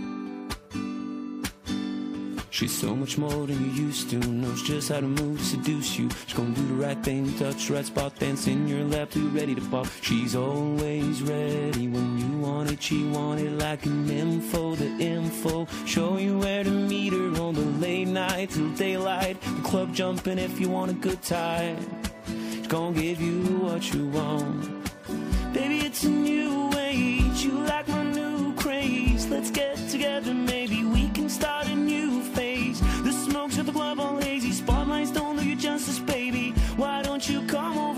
She's 2.61 2.77
so 2.77 2.95
much 2.95 3.17
more 3.17 3.47
than 3.47 3.59
you 3.59 3.85
used 3.85 4.11
to. 4.11 4.17
Knows 4.17 4.61
just 4.61 4.89
how 4.89 4.99
to 4.99 5.07
move, 5.07 5.41
seduce 5.41 5.97
you. 5.97 6.07
She's 6.27 6.37
gonna 6.37 6.53
do 6.53 6.67
the 6.67 6.75
right 6.75 7.03
thing, 7.03 7.35
touch 7.39 7.67
the 7.67 7.73
right 7.73 7.85
spot, 7.87 8.19
dance 8.19 8.45
in 8.45 8.67
your 8.67 8.83
lap, 8.83 9.09
too 9.09 9.29
ready 9.29 9.55
to 9.55 9.61
pop. 9.61 9.87
She's 10.01 10.35
always 10.35 11.23
ready 11.23 11.87
when 11.87 12.19
you 12.19 12.37
want 12.37 12.71
it. 12.71 12.83
She 12.83 13.03
want 13.05 13.39
it 13.39 13.49
like 13.53 13.87
an 13.87 14.07
info, 14.11 14.75
the 14.75 14.91
info. 14.99 15.65
Show 15.87 16.19
you 16.19 16.37
where 16.37 16.63
to 16.63 16.69
meet 16.69 17.13
her 17.13 17.41
on 17.41 17.55
the 17.55 17.65
late 17.83 18.07
night 18.07 18.51
till 18.51 18.69
daylight. 18.73 19.41
The 19.41 19.61
club 19.63 19.91
jumping 19.95 20.37
if 20.37 20.59
you 20.59 20.69
want 20.69 20.91
a 20.91 20.93
good 20.93 21.23
time. 21.23 21.79
She's 22.27 22.67
gonna 22.67 22.95
give 22.95 23.19
you 23.19 23.41
what 23.57 23.91
you 23.91 24.05
want. 24.09 24.69
Baby, 25.51 25.79
it's 25.79 26.03
a 26.03 26.09
new 26.09 26.69
age. 26.77 27.43
You 27.43 27.53
like 27.53 27.87
my 27.87 28.03
new 28.03 28.53
craze. 28.53 29.27
Let's 29.29 29.49
get 29.49 29.77
together, 29.89 30.35
maybe 30.35 30.85
we 30.85 31.09
can 31.09 31.27
start 31.27 31.65
a 31.65 31.75
new 31.75 32.20
you 37.31 37.41
come 37.43 37.77
over 37.77 37.90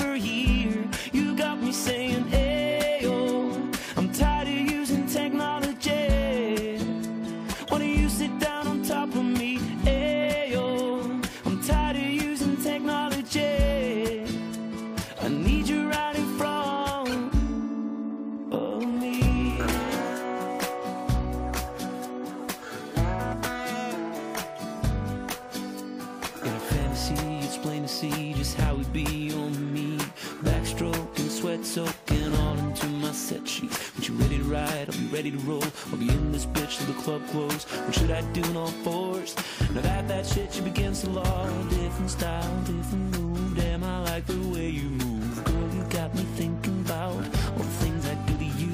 I'll 34.89 34.99
be 34.99 35.07
ready 35.07 35.31
to 35.31 35.37
roll. 35.39 35.63
I'll 35.91 35.97
be 35.97 36.09
in 36.09 36.31
this 36.31 36.45
bitch 36.45 36.77
till 36.77 36.87
the 36.93 37.01
club 37.01 37.25
close. 37.27 37.63
What 37.63 37.93
should 37.95 38.11
I 38.11 38.21
do 38.33 38.43
in 38.43 38.57
all 38.57 38.73
fours? 38.83 39.35
Now 39.73 39.81
that 39.81 40.07
that 40.07 40.25
shit 40.25 40.55
you 40.55 40.61
begins 40.63 41.01
to 41.01 41.09
law. 41.09 41.47
Different 41.69 42.09
style, 42.09 42.57
different 42.61 43.19
move. 43.19 43.55
Damn, 43.55 43.83
I 43.83 43.99
like 44.03 44.25
the 44.25 44.39
way 44.53 44.69
you 44.69 44.89
move. 44.89 45.43
Girl, 45.45 45.69
you 45.75 45.83
got 45.89 46.13
me 46.15 46.23
thinking 46.35 46.81
about 46.81 47.15
all 47.15 47.63
the 47.69 47.75
things 47.83 48.05
I 48.07 48.15
do 48.27 48.37
to 48.37 48.45
you. 48.45 48.71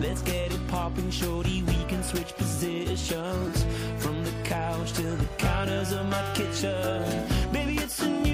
Let's 0.00 0.22
get 0.22 0.52
it 0.52 0.68
popping, 0.68 1.10
shorty. 1.10 1.62
We 1.62 1.84
can 1.84 2.02
switch 2.02 2.34
positions 2.36 3.64
from 3.98 4.24
the 4.24 4.32
couch 4.44 4.92
to 4.94 5.02
the 5.02 5.26
counters 5.38 5.92
of 5.92 6.06
my 6.06 6.22
kitchen. 6.34 7.26
Baby, 7.52 7.78
it's 7.78 8.00
a 8.00 8.08
new 8.08 8.31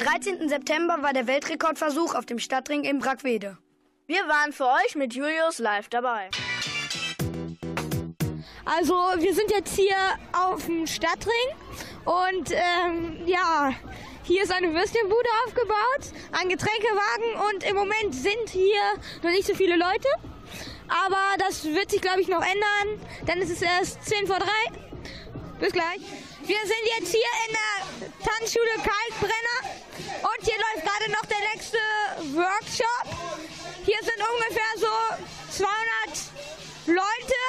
13. 0.00 0.48
September 0.48 1.02
war 1.02 1.12
der 1.12 1.26
Weltrekordversuch 1.26 2.14
auf 2.14 2.24
dem 2.24 2.38
Stadtring 2.38 2.84
in 2.84 3.00
Brackwede. 3.00 3.58
Wir 4.06 4.26
waren 4.28 4.50
für 4.50 4.64
euch 4.64 4.94
mit 4.94 5.12
Julius 5.12 5.58
live 5.58 5.90
dabei. 5.90 6.30
Also 8.64 8.94
wir 9.18 9.34
sind 9.34 9.50
jetzt 9.50 9.76
hier 9.76 9.96
auf 10.32 10.64
dem 10.64 10.86
Stadtring 10.86 11.32
und 12.06 12.50
ähm, 12.50 13.26
ja, 13.26 13.74
hier 14.22 14.42
ist 14.42 14.52
eine 14.52 14.72
Würstchenbude 14.72 15.28
aufgebaut, 15.44 16.18
ein 16.32 16.48
Getränkewagen 16.48 17.50
und 17.50 17.64
im 17.64 17.76
Moment 17.76 18.14
sind 18.14 18.48
hier 18.48 18.80
noch 19.22 19.30
nicht 19.30 19.46
so 19.46 19.54
viele 19.54 19.76
Leute. 19.76 20.08
Aber 20.88 21.36
das 21.38 21.64
wird 21.64 21.90
sich, 21.90 22.00
glaube 22.00 22.22
ich, 22.22 22.28
noch 22.28 22.42
ändern, 22.42 23.06
denn 23.28 23.42
es 23.42 23.50
ist 23.50 23.62
erst 23.62 24.02
10 24.06 24.26
vor 24.26 24.38
3. 24.38 24.46
Bis 25.60 25.72
gleich. 25.72 26.00
Wir 26.50 26.66
sind 26.66 26.84
jetzt 26.98 27.12
hier 27.12 27.32
in 27.46 27.54
der 27.54 28.26
Tanzschule 28.26 28.74
Kalkbrenner 28.82 29.70
und 30.18 30.44
hier 30.44 30.58
läuft 30.58 30.84
gerade 30.84 31.12
noch 31.12 31.24
der 31.26 31.38
nächste 31.54 31.78
Workshop. 32.34 33.06
Hier 33.86 33.98
sind 34.02 34.18
ungefähr 34.18 34.72
so 34.74 34.90
200 35.62 35.76
Leute. 36.86 37.40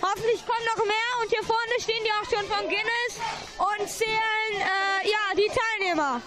Hoffentlich 0.00 0.40
kommen 0.46 0.64
noch 0.74 0.86
mehr 0.86 1.10
und 1.20 1.28
hier 1.28 1.42
vorne 1.42 1.74
stehen 1.78 2.02
die 2.02 2.12
auch 2.12 2.24
schon 2.24 2.48
vom 2.48 2.66
Guinness 2.66 3.20
und 3.58 3.90
zählen 3.90 4.56
äh, 4.56 5.06
ja 5.06 5.34
die 5.36 5.50
Teilnehmer. 5.52 6.22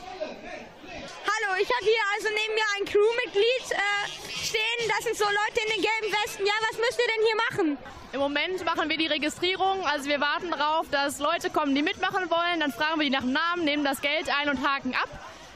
Ich 1.59 1.69
habe 1.69 1.85
hier 1.85 2.03
also 2.15 2.27
neben 2.29 2.53
mir 2.53 2.65
ein 2.77 2.85
Crewmitglied 2.85 3.71
äh, 3.71 4.45
stehen. 4.45 4.89
Das 4.89 5.05
sind 5.05 5.17
so 5.17 5.25
Leute 5.25 5.59
in 5.65 5.73
den 5.73 5.81
gelben 5.81 6.13
Westen. 6.23 6.45
Ja, 6.45 6.53
was 6.69 6.77
müsst 6.77 6.99
ihr 6.99 7.07
denn 7.07 7.25
hier 7.25 7.35
machen? 7.49 7.77
Im 8.13 8.19
Moment 8.19 8.63
machen 8.63 8.89
wir 8.89 8.97
die 8.97 9.07
Registrierung. 9.07 9.83
Also 9.87 10.05
wir 10.05 10.21
warten 10.21 10.51
darauf, 10.51 10.87
dass 10.91 11.17
Leute 11.17 11.49
kommen, 11.49 11.73
die 11.73 11.81
mitmachen 11.81 12.29
wollen. 12.29 12.59
Dann 12.59 12.71
fragen 12.71 12.99
wir 12.99 13.05
die 13.05 13.09
nach 13.09 13.21
dem 13.21 13.31
Namen, 13.31 13.65
nehmen 13.65 13.83
das 13.83 14.01
Geld 14.01 14.29
ein 14.29 14.49
und 14.49 14.67
haken 14.67 14.93
ab. 14.93 15.09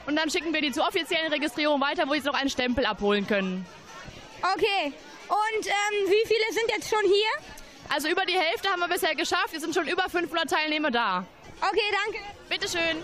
Und 0.07 0.15
dann 0.15 0.31
schicken 0.31 0.51
wir 0.53 0.61
die 0.61 0.71
zur 0.71 0.87
offiziellen 0.87 1.31
Registrierung 1.31 1.79
weiter, 1.79 2.07
wo 2.07 2.13
sie 2.13 2.21
noch 2.21 2.33
einen 2.33 2.49
Stempel 2.49 2.85
abholen 2.85 3.27
können. 3.27 3.65
Okay. 4.41 4.93
Und 5.27 5.67
ähm, 5.67 6.09
wie 6.09 6.27
viele 6.27 6.51
sind 6.51 6.69
jetzt 6.69 6.89
schon 6.89 7.03
hier? 7.03 7.53
Also 7.89 8.07
über 8.07 8.25
die 8.25 8.37
Hälfte 8.37 8.69
haben 8.69 8.79
wir 8.79 8.87
bisher 8.87 9.13
geschafft. 9.13 9.53
Es 9.53 9.61
sind 9.61 9.75
schon 9.75 9.87
über 9.87 10.09
500 10.09 10.49
Teilnehmer 10.49 10.89
da. 10.89 11.25
Okay, 11.61 11.83
danke. 12.05 12.19
Bitteschön. 12.49 13.03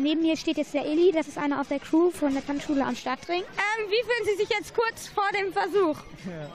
Neben 0.00 0.22
mir 0.22 0.34
steht 0.38 0.56
jetzt 0.56 0.72
der 0.72 0.86
Eli, 0.86 1.12
das 1.12 1.28
ist 1.28 1.36
einer 1.36 1.60
aus 1.60 1.68
der 1.68 1.78
Crew 1.78 2.10
von 2.10 2.32
der 2.32 2.44
Tanzschule 2.44 2.86
am 2.86 2.96
Stadtring. 2.96 3.42
Ähm, 3.42 3.90
wie 3.90 4.02
fühlen 4.02 4.24
Sie 4.24 4.42
sich 4.42 4.48
jetzt 4.48 4.74
kurz 4.74 5.08
vor 5.08 5.28
dem 5.38 5.52
Versuch? 5.52 5.98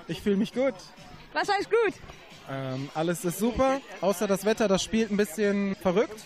Ich 0.08 0.20
fühle 0.22 0.38
mich 0.38 0.52
gut. 0.52 0.74
Was 1.32 1.48
heißt 1.48 1.70
gut? 1.70 1.94
Ähm, 2.50 2.90
alles 2.96 3.24
ist 3.24 3.38
super, 3.38 3.82
außer 4.02 4.26
das 4.26 4.46
Wetter, 4.46 4.68
das 4.68 4.84
spielt 4.84 5.12
ein 5.12 5.18
bisschen 5.18 5.76
verrückt. 5.76 6.24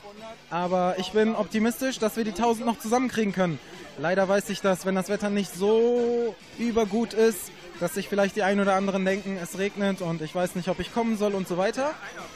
Aber 0.50 0.96
ich 0.98 1.12
bin 1.12 1.36
optimistisch, 1.36 2.00
dass 2.00 2.16
wir 2.16 2.24
die 2.24 2.32
1000 2.32 2.66
noch 2.66 2.80
zusammenkriegen 2.80 3.34
können. 3.34 3.60
Leider 3.98 4.30
weiß 4.30 4.50
ich, 4.50 4.62
dass 4.62 4.86
wenn 4.86 4.96
das 4.96 5.10
Wetter 5.10 5.30
nicht 5.30 5.54
so 5.54 6.36
übergut 6.58 7.14
ist, 7.14 7.52
dass 7.82 7.96
sich 7.96 8.08
vielleicht 8.08 8.38
die 8.38 8.44
einen 8.44 8.62
oder 8.62 8.76
anderen 8.76 9.04
denken, 9.04 9.38
es 9.42 9.58
regnet 9.58 10.02
und 10.02 10.22
ich 10.22 10.34
weiß 10.34 10.56
nicht, 10.56 10.70
ob 10.70 10.80
ich 10.80 10.94
kommen 10.94 11.18
soll 11.18 11.36
und 11.36 11.50
so 11.50 11.58
weiter. 11.58 11.94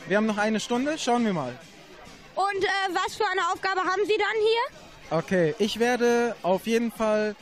Wir 0.09 0.17
haben 0.17 0.25
noch 0.25 0.37
eine 0.37 0.59
Stunde, 0.59 0.97
schauen 0.97 1.23
wir 1.23 1.33
mal. 1.33 1.53
Und 2.35 2.63
äh, 2.63 2.67
was 2.93 3.15
für 3.15 3.27
eine 3.27 3.41
Aufgabe 3.51 3.81
haben 3.81 4.01
Sie 4.05 4.17
dann 4.17 4.27
hier? 4.39 5.17
Okay, 5.17 5.55
ich 5.59 5.79
werde 5.79 6.35
auf 6.41 6.65
jeden 6.65 6.91
Fall 6.91 7.35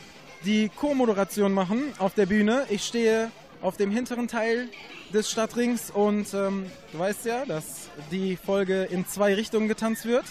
die 0.43 0.69
Co-Moderation 0.69 1.53
machen 1.53 1.93
auf 1.99 2.13
der 2.13 2.25
Bühne. 2.25 2.65
Ich 2.69 2.83
stehe 2.83 3.31
auf 3.61 3.77
dem 3.77 3.91
hinteren 3.91 4.27
Teil 4.27 4.69
des 5.13 5.29
Stadtrings 5.29 5.91
und 5.91 6.33
ähm, 6.33 6.69
du 6.91 6.99
weißt 6.99 7.25
ja, 7.25 7.45
dass 7.45 7.89
die 8.11 8.35
Folge 8.37 8.83
in 8.83 9.07
zwei 9.07 9.35
Richtungen 9.35 9.67
getanzt 9.67 10.05
wird 10.05 10.25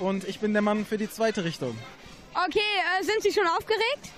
und 0.00 0.24
ich 0.24 0.40
bin 0.40 0.52
der 0.52 0.62
Mann 0.62 0.84
für 0.84 0.98
die 0.98 1.08
zweite 1.10 1.44
Richtung. 1.44 1.78
Okay, 2.34 2.58
äh, 2.58 3.04
sind 3.04 3.22
Sie 3.22 3.32
schon 3.32 3.46
aufgeregt? 3.46 4.10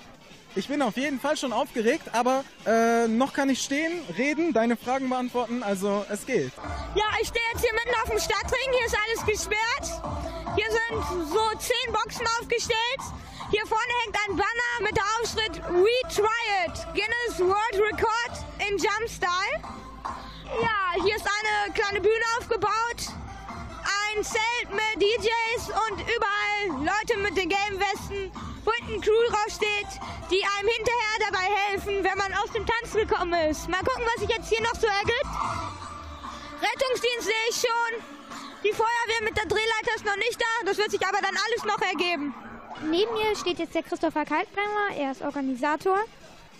Ich 0.57 0.69
bin 0.69 0.81
auf 0.81 0.95
jeden 0.95 1.19
Fall 1.19 1.35
schon 1.35 1.51
aufgeregt, 1.51 2.03
aber 2.13 2.45
äh, 2.65 3.09
noch 3.09 3.33
kann 3.33 3.49
ich 3.49 3.61
stehen, 3.61 4.01
reden, 4.17 4.53
deine 4.53 4.77
Fragen 4.77 5.09
beantworten, 5.09 5.63
also 5.63 6.05
es 6.09 6.25
geht. 6.25 6.53
Ja, 6.95 7.03
ich 7.21 7.27
stehe 7.27 7.45
jetzt 7.51 7.61
hier 7.61 7.73
mitten 7.73 7.95
auf 8.01 8.09
dem 8.09 8.19
Stadtring. 8.19 8.71
Hier 8.71 8.85
ist 8.85 8.97
alles 9.05 9.25
gesperrt. 9.25 10.01
Hier 10.55 10.71
sind 10.71 11.29
so 11.29 11.57
zehn 11.59 11.91
Boxen 11.91 12.25
aufgestellt. 12.39 13.01
Hier 13.51 13.65
vorne 13.67 13.91
hängt 14.03 14.17
ein 14.27 14.35
Banner 14.37 14.73
mit 14.79 14.95
der 14.95 15.03
Aufschrift 15.19 15.61
We 15.73 16.15
Try 16.15 16.65
It, 16.65 16.87
Guinness 16.93 17.39
World 17.39 17.91
Record 17.91 18.45
in 18.59 18.77
Jump 18.77 19.09
Style. 19.09 19.61
Ja, 20.61 21.03
hier 21.03 21.15
ist 21.17 21.27
eine 21.27 21.73
kleine 21.73 21.99
Bühne 21.99 22.25
aufgebaut, 22.39 23.11
ein 24.15 24.23
Zelt 24.23 24.71
mit 24.71 25.03
DJs 25.03 25.67
und 25.89 25.99
überall 26.01 26.85
Leute 26.85 27.19
mit 27.19 27.35
den 27.35 27.49
gelben 27.49 27.79
Westen, 27.79 28.31
hinten 28.85 29.01
Crew 29.01 29.11
draufsteht, 29.29 29.87
die 30.31 30.41
einem 30.43 30.69
hinterher 30.69 31.17
dabei 31.19 31.47
helfen, 31.67 32.03
wenn 32.03 32.17
man 32.17 32.33
aus 32.43 32.51
dem 32.51 32.65
Tanz 32.65 32.93
gekommen 32.93 33.33
ist. 33.49 33.67
Mal 33.69 33.83
gucken, 33.83 34.03
was 34.05 34.21
sich 34.21 34.29
jetzt 34.29 34.49
hier 34.49 34.61
noch 34.61 34.75
so 34.75 34.87
ergibt. 34.87 35.31
Rettungsdienst 36.61 37.23
sehe 37.23 37.45
ich 37.49 37.55
schon. 37.55 38.01
Die 38.63 38.71
Feuerwehr 38.71 39.23
mit 39.23 39.37
der 39.37 39.45
Drehleiter 39.45 39.95
ist 39.95 40.05
noch 40.05 40.15
nicht 40.17 40.39
da. 40.39 40.65
Das 40.65 40.77
wird 40.77 40.91
sich 40.91 41.05
aber 41.05 41.19
dann 41.21 41.35
alles 41.35 41.65
noch 41.65 41.81
ergeben. 41.81 42.33
Neben 42.83 43.13
mir 43.13 43.35
steht 43.35 43.59
jetzt 43.59 43.75
der 43.75 43.83
Christopher 43.83 44.25
Kaltbrenner, 44.25 44.97
er 44.97 45.11
ist 45.11 45.21
Organisator. 45.21 45.99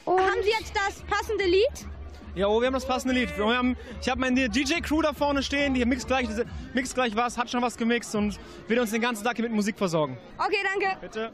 Und 0.06 0.20
Haben 0.20 0.44
Sie 0.44 0.52
jetzt 0.52 0.74
das 0.76 1.02
passende 1.10 1.46
Lied? 1.46 1.88
Ja, 2.36 2.48
oh, 2.48 2.60
wir 2.60 2.67
haben 2.67 2.74
das 2.74 2.86
passende 2.86 3.13
Lied. 3.13 3.30
Wir 3.38 3.45
haben, 3.45 3.78
ich 4.02 4.10
habe 4.10 4.19
meine 4.19 4.50
DJ-Crew 4.50 5.02
da 5.02 5.13
vorne 5.13 5.41
stehen, 5.41 5.74
die 5.74 5.86
mixt 5.86 6.06
gleich, 6.08 6.28
mixt 6.74 6.93
gleich 6.93 7.15
was, 7.15 7.38
hat 7.38 7.50
schon 7.50 7.62
was 7.62 7.78
gemixt 7.78 8.13
und 8.13 8.38
wird 8.67 8.78
uns 8.80 8.91
den 8.91 9.02
ganzen 9.02 9.24
Tag 9.24 9.38
hier 9.38 9.43
mit 9.43 9.54
Musik 9.54 9.78
versorgen. 9.78 10.17
Okay, 10.38 10.58
danke. 10.74 10.98
Bitte. 11.00 11.34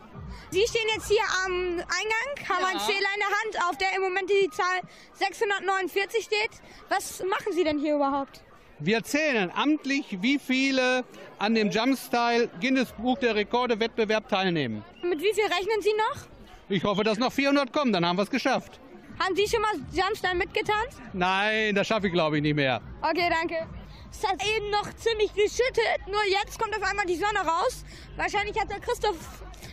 Sie 0.52 0.62
stehen 0.68 0.88
jetzt 0.96 1.08
hier 1.08 1.24
am 1.46 1.54
Eingang, 1.80 2.48
haben 2.50 2.62
Ja. 2.62 2.68
einen 2.68 2.80
Zähler 2.82 3.10
in 3.16 3.20
der 3.20 3.60
Hand, 3.60 3.70
auf 3.72 3.78
der 3.80 3.88
im 3.96 4.04
Moment 4.04 4.30
die 4.30 4.48
Zahl 4.52 4.82
649 5.14 6.24
steht. 6.24 6.52
Was 6.90 7.24
machen 7.24 7.52
Sie 7.52 7.64
denn 7.64 7.80
hier 7.80 7.96
überhaupt? 7.96 8.44
Wir 8.78 9.04
zählen 9.04 9.52
amtlich, 9.56 10.06
wie 10.22 10.38
viele 10.38 11.04
an 11.40 11.56
dem 11.56 11.72
Jumpstyle 11.72 12.48
Guinness 12.60 12.92
Buch 12.94 13.18
der 13.18 13.34
Rekorde 13.36 13.80
Wettbewerb 13.80 14.28
teilnehmen. 14.30 14.84
Mit 15.04 15.20
wie 15.20 15.34
viel 15.34 15.46
rechnen 15.46 15.82
Sie 15.82 15.94
noch? 15.98 16.26
Ich 16.70 16.84
hoffe, 16.84 17.04
dass 17.04 17.18
noch 17.18 17.32
400 17.34 17.74
kommen, 17.74 17.92
dann 17.92 18.06
haben 18.06 18.18
wir 18.18 18.24
es 18.24 18.30
geschafft. 18.30 18.80
Haben 19.22 19.36
Sie 19.36 19.48
schon 19.48 19.62
mal 19.62 19.76
Jumpstyle 19.94 20.34
mitgetanzt? 20.34 21.00
Nein, 21.14 21.76
das 21.76 21.86
schaffe 21.86 22.08
ich 22.08 22.14
glaube 22.14 22.38
ich 22.38 22.42
nicht 22.42 22.56
mehr. 22.56 22.82
Okay, 23.04 23.30
danke. 23.30 23.68
Es 24.12 24.28
hat 24.28 24.44
eben 24.44 24.72
noch 24.72 24.92
ziemlich 24.96 25.32
geschüttet, 25.36 26.08
nur 26.08 26.24
jetzt 26.26 26.58
kommt 26.58 26.76
auf 26.76 26.82
einmal 26.82 27.06
die 27.06 27.18
Sonne 27.18 27.40
raus. 27.40 27.86
Wahrscheinlich 28.16 28.60
hat 28.60 28.72
der 28.72 28.80
Christoph 28.80 29.20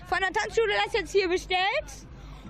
von 0.06 0.18
der 0.20 0.32
Tanzschule 0.32 0.72
das 0.84 0.92
jetzt 0.92 1.12
hier 1.12 1.28
bestellt. 1.28 1.88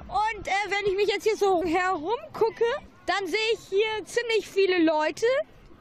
Und 0.08 0.48
äh, 0.48 0.50
wenn 0.70 0.90
ich 0.90 0.96
mich 0.96 1.08
jetzt 1.08 1.22
hier 1.22 1.36
so 1.36 1.62
herumgucke, 1.62 2.64
dann 3.06 3.26
sehe 3.28 3.52
ich 3.52 3.60
hier 3.68 4.04
ziemlich 4.04 4.48
viele 4.48 4.82
Leute, 4.82 5.26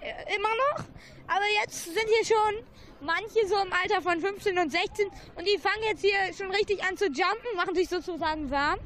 äh, 0.01 0.35
immer 0.35 0.53
noch. 0.69 0.85
Aber 1.27 1.45
jetzt 1.63 1.85
sind 1.85 2.05
hier 2.05 2.25
schon 2.25 2.63
manche 3.01 3.47
so 3.47 3.55
im 3.55 3.73
Alter 3.73 4.03
von 4.03 4.19
15 4.21 4.59
und 4.59 4.71
16 4.71 5.07
und 5.35 5.47
die 5.47 5.57
fangen 5.57 5.83
jetzt 5.89 6.01
hier 6.01 6.33
schon 6.37 6.51
richtig 6.51 6.83
an 6.83 6.95
zu 6.95 7.05
jumpen, 7.05 7.55
machen 7.55 7.73
sich 7.73 7.89
sozusagen 7.89 8.51
warm. 8.51 8.79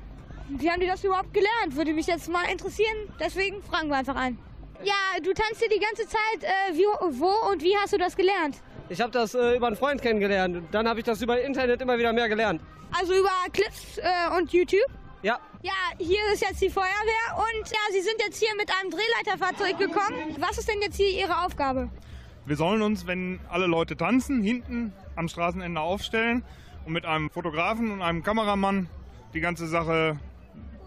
Wie 0.60 0.70
haben 0.70 0.80
die 0.82 0.88
das 0.88 1.04
überhaupt 1.04 1.34
gelernt? 1.34 1.76
Würde 1.76 1.94
mich 1.94 2.08
jetzt 2.08 2.30
mal 2.30 2.44
interessieren. 2.52 2.96
Deswegen 3.20 3.64
fragen 3.64 3.88
wir 3.90 3.98
einfach 3.98 4.16
an. 4.16 4.38
Ja, 4.84 5.20
du 5.22 5.34
tanzt 5.34 5.60
hier 5.60 5.70
die 5.70 5.80
ganze 5.80 6.08
Zeit. 6.08 6.44
Äh, 6.44 6.74
wie, 6.74 6.86
wo 7.20 7.52
und 7.52 7.62
wie 7.62 7.76
hast 7.78 7.94
du 7.94 7.98
das 7.98 8.16
gelernt? 8.16 8.58
Ich 8.90 9.00
habe 9.00 9.12
das 9.12 9.34
äh, 9.36 9.56
über 9.56 9.68
einen 9.68 9.76
Freund 9.76 10.02
kennengelernt. 10.02 10.58
und 10.58 10.74
Dann 10.74 10.88
habe 10.88 11.00
ich 11.00 11.06
das 11.06 11.22
über 11.22 11.40
Internet 11.42 11.82
immer 11.82 11.98
wieder 11.98 12.12
mehr 12.14 12.28
gelernt. 12.28 12.62
Also 13.00 13.14
über 13.14 13.30
Clips 13.54 13.98
äh, 13.98 14.38
und 14.38 14.52
YouTube? 14.52 14.82
Ja. 15.22 15.40
Ja, 15.62 15.72
hier 16.00 16.20
ist 16.34 16.42
jetzt 16.42 16.62
die 16.62 16.70
Feuerwehr 16.70 17.38
und 17.38 17.70
ja, 17.70 17.78
Sie 17.92 18.02
sind 18.02 18.16
jetzt 18.20 18.40
hier 18.40 18.54
mit 18.58 18.70
einem 18.82 18.90
Drehleiterfahrzeug 18.90 19.78
gekommen. 19.78 20.36
Was 20.40 20.58
ist 20.58 20.68
denn 20.68 20.82
jetzt 20.82 20.98
hier 20.98 21.10
Ihre 21.10 21.46
Aufgabe? 21.46 21.90
Wir 22.46 22.56
sollen 22.56 22.82
uns, 22.82 23.06
wenn 23.06 23.40
alle 23.50 23.68
Leute 23.68 23.96
tanzen, 23.96 24.42
hinten 24.42 24.92
am 25.16 25.28
Straßenende 25.30 25.80
aufstellen 25.80 26.44
und 26.86 26.94
mit 26.94 27.06
einem 27.06 27.30
Fotografen 27.30 27.92
und 27.92 28.02
einem 28.02 28.24
Kameramann 28.24 28.90
die 29.36 29.40
ganze 29.40 29.68
Sache 29.68 30.20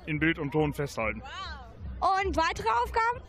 in 0.07 0.19
Bild 0.19 0.39
und 0.39 0.53
Ton 0.53 0.73
festhalten. 0.75 1.23
Und 2.01 2.37
weitere 2.37 2.69
Aufgaben? 2.69 3.23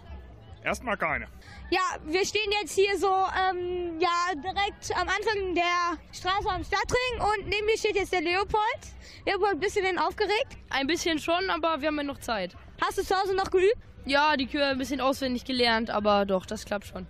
Erstmal 0.63 0.97
keine. 0.97 1.27
Ja, 1.69 1.81
wir 2.05 2.25
stehen 2.25 2.51
jetzt 2.59 2.73
hier 2.73 2.97
so 2.97 3.07
ähm, 3.07 3.99
ja, 3.99 4.33
direkt 4.33 4.91
am 4.95 5.07
Anfang 5.07 5.53
der 5.53 5.97
Straße 6.11 6.49
am 6.49 6.63
Stadtring 6.63 7.19
und 7.19 7.47
neben 7.47 7.67
mir 7.67 7.77
steht 7.77 7.95
jetzt 7.95 8.11
der 8.11 8.21
Leopold. 8.21 8.79
Leopold, 9.27 9.59
bist 9.59 9.75
du 9.77 9.81
denn 9.81 9.99
aufgeregt? 9.99 10.57
Ein 10.71 10.88
bisschen 10.88 11.19
schon, 11.19 11.49
aber 11.51 11.81
wir 11.81 11.89
haben 11.89 11.97
ja 11.97 12.03
noch 12.03 12.19
Zeit. 12.19 12.55
Hast 12.81 12.97
du 12.97 13.03
zu 13.03 13.15
Hause 13.15 13.35
noch 13.35 13.51
geübt? 13.51 13.77
Ja, 14.05 14.35
die 14.38 14.47
Kühe 14.47 14.65
ein 14.65 14.77
bisschen 14.79 15.01
auswendig 15.01 15.45
gelernt, 15.45 15.91
aber 15.91 16.25
doch, 16.25 16.45
das 16.47 16.65
klappt 16.65 16.88
schon. 16.88 17.05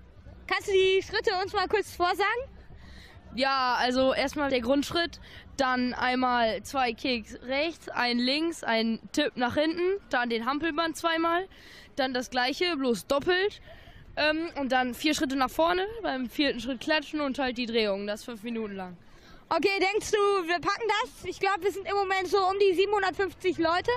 Kannst 0.48 0.68
du 0.68 0.74
die 0.74 1.02
Schritte 1.02 1.32
uns 1.42 1.54
mal 1.54 1.68
kurz 1.68 1.96
vorsagen? 1.96 2.55
Ja, 3.36 3.76
also 3.78 4.14
erstmal 4.14 4.50
der 4.50 4.62
Grundschritt, 4.62 5.20
dann 5.58 5.94
einmal 5.94 6.64
zwei 6.64 6.94
Kicks 6.94 7.38
rechts, 7.44 7.90
ein 7.90 8.18
links, 8.18 8.64
ein 8.64 9.00
Tipp 9.12 9.34
nach 9.36 9.56
hinten, 9.56 10.00
dann 10.10 10.30
den 10.30 10.46
Hampelband 10.46 10.96
zweimal, 10.96 11.48
dann 11.98 12.14
das 12.14 12.30
gleiche, 12.30 12.78
bloß 12.78 13.08
doppelt. 13.08 13.62
Ähm, 14.18 14.50
und 14.58 14.72
dann 14.72 14.94
vier 14.94 15.14
Schritte 15.14 15.36
nach 15.36 15.50
vorne, 15.50 15.86
beim 16.02 16.30
vierten 16.30 16.62
Schritt 16.62 16.80
klatschen 16.80 17.20
und 17.20 17.38
halt 17.38 17.58
die 17.58 17.66
Drehung, 17.66 18.08
das 18.08 18.24
fünf 18.24 18.44
Minuten 18.44 18.76
lang. 18.76 18.96
Okay, 19.50 19.80
denkst 19.80 20.12
du, 20.12 20.18
wir 20.48 20.60
packen 20.60 20.88
das? 21.02 21.26
Ich 21.26 21.40
glaube, 21.40 21.64
wir 21.64 21.72
sind 21.72 21.86
im 21.88 21.96
Moment 21.96 22.28
so 22.28 22.38
um 22.38 22.56
die 22.60 22.74
750 22.74 23.58
Leute. 23.58 23.92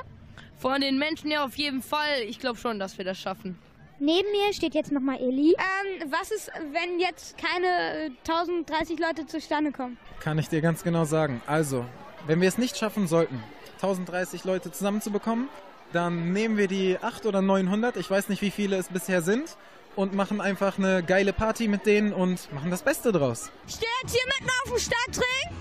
Von 0.59 0.81
den 0.81 0.99
Menschen 0.99 1.31
ja 1.31 1.45
auf 1.45 1.55
jeden 1.57 1.83
Fall. 1.83 2.23
Ich 2.27 2.41
glaube 2.41 2.59
schon, 2.59 2.81
dass 2.81 2.99
wir 2.99 3.05
das 3.05 3.19
schaffen. 3.19 3.57
Neben 4.01 4.31
mir 4.31 4.53
steht 4.53 4.75
jetzt 4.75 4.93
nochmal 4.93 5.19
Eli. 5.21 5.57
Ähm, 5.59 6.13
was 6.13 6.31
ist, 6.31 6.51
wenn 6.73 7.01
jetzt 7.01 7.37
keine 7.37 8.07
äh, 8.07 8.11
1030 8.29 8.99
Leute 9.01 9.27
zustande 9.27 9.73
kommen? 9.73 9.99
Kann 10.21 10.39
ich 10.39 10.49
dir 10.49 10.61
ganz 10.61 10.85
genau 10.85 11.05
sagen. 11.05 11.43
Also, 11.47 11.85
wenn 12.27 12.41
wir 12.41 12.47
es 12.47 12.59
nicht 12.59 12.77
schaffen 12.77 13.09
sollten, 13.09 13.43
1030 13.83 14.45
Leute 14.45 14.71
zusammenzubekommen, 14.71 15.49
dann 15.93 16.33
nehmen 16.33 16.57
wir 16.57 16.69
die 16.69 16.97
800 16.99 17.27
oder 17.27 17.43
900, 17.43 17.97
ich 17.97 18.09
weiß 18.09 18.29
nicht, 18.29 18.41
wie 18.41 18.53
viele 18.53 18.77
es 18.77 18.89
bisher 18.89 19.21
sind, 19.21 19.57
und 19.97 20.15
machen 20.15 20.41
einfach 20.41 20.79
eine 20.79 21.03
geile 21.03 21.33
Party 21.33 21.67
mit 21.67 21.85
denen 21.85 22.13
und 22.13 22.53
machen 22.53 22.71
das 22.71 22.83
Beste 22.83 23.11
draus. 23.11 23.51
Ich 23.67 23.75
stehe 23.75 23.91
jetzt 24.03 24.15
hier 24.15 24.25
mitten 24.27 24.51
auf 24.63 24.71
dem 24.71 24.79
Stadtring 24.79 25.57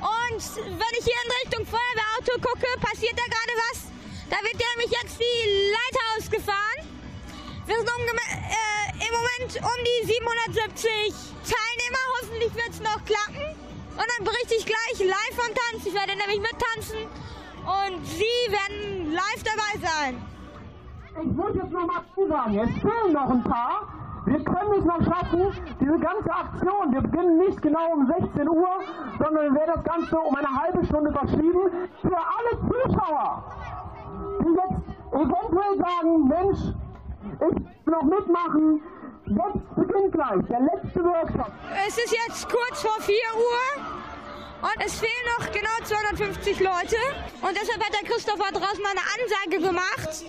und 0.00 0.78
wenn 0.78 0.98
ich 0.98 1.04
hier 1.04 1.16
in 1.24 1.32
Richtung 1.42 1.66
Feuerwehrauto 1.66 2.40
gucke, 2.40 2.66
passiert 2.80 3.14
da 3.16 3.24
gerade 3.24 3.60
was. 3.70 3.82
Da 4.30 4.36
wird 4.44 4.62
nämlich 4.76 5.02
jetzt 5.02 5.18
die 5.18 5.70
Leiter 5.72 6.04
ausgefahren. 6.16 6.87
Wir 7.68 7.76
sind 7.76 7.88
umgeme- 7.88 8.32
äh, 8.48 8.88
im 9.06 9.12
Moment 9.12 9.52
um 9.60 9.78
die 9.84 10.06
770 10.06 11.12
Teilnehmer. 11.44 12.02
Hoffentlich 12.16 12.54
wird 12.54 12.70
es 12.70 12.80
noch 12.80 13.00
klappen. 13.04 13.44
Und 13.92 14.06
dann 14.08 14.24
berichte 14.24 14.54
ich 14.56 14.64
gleich 14.64 14.96
live 15.04 15.34
vom 15.36 15.52
Tanz. 15.54 15.84
Ich 15.86 15.92
werde 15.94 16.16
nämlich 16.16 16.40
mittanzen. 16.40 17.06
und 17.68 18.06
sie 18.06 18.40
werden 18.48 19.12
live 19.12 19.42
dabei 19.44 19.72
sein. 19.86 20.22
Ich 21.20 21.32
muss 21.36 21.54
jetzt 21.54 21.70
noch 21.70 21.86
mal 21.86 22.02
zusagen, 22.14 22.58
es 22.60 22.70
fehlen 22.80 23.12
noch 23.12 23.28
ein 23.28 23.42
paar. 23.44 23.92
Wir 24.24 24.42
können 24.42 24.72
es 24.78 24.84
noch 24.86 25.02
schaffen, 25.04 25.52
diese 25.78 25.98
ganze 25.98 26.30
Aktion. 26.32 26.92
Wir 26.94 27.02
beginnen 27.02 27.38
nicht 27.38 27.60
genau 27.60 27.92
um 27.92 28.06
16 28.06 28.48
Uhr, 28.48 28.68
sondern 29.18 29.52
wir 29.52 29.60
werden 29.60 29.72
das 29.74 29.84
Ganze 29.84 30.18
um 30.18 30.34
eine 30.34 30.48
halbe 30.48 30.82
Stunde 30.86 31.12
verschieben. 31.12 31.88
Für 32.00 32.16
alle 32.16 32.52
Zuschauer, 32.68 33.44
die 34.40 34.54
jetzt 34.54 34.80
eventuell 35.12 35.76
sagen, 35.78 36.28
Mensch, 36.28 36.60
will 37.40 37.54
noch 37.86 38.02
mitmachen. 38.02 38.82
Jetzt 39.26 39.74
beginnt 39.76 40.12
gleich 40.12 40.40
der 40.48 40.60
letzte 40.60 41.04
Workshop. 41.04 41.52
Es 41.86 41.98
ist 41.98 42.12
jetzt 42.12 42.48
kurz 42.48 42.80
vor 42.80 42.96
4 43.00 43.14
Uhr 43.36 43.84
und 44.62 44.84
es 44.84 44.98
fehlen 44.98 45.26
noch 45.38 45.52
genau 45.52 45.76
250 45.84 46.60
Leute. 46.60 46.96
Und 47.42 47.54
deshalb 47.54 47.84
hat 47.84 47.92
der 47.92 48.08
Christopher 48.08 48.50
draußen 48.50 48.84
eine 48.84 49.04
Ansage 49.04 49.66
gemacht, 49.68 50.24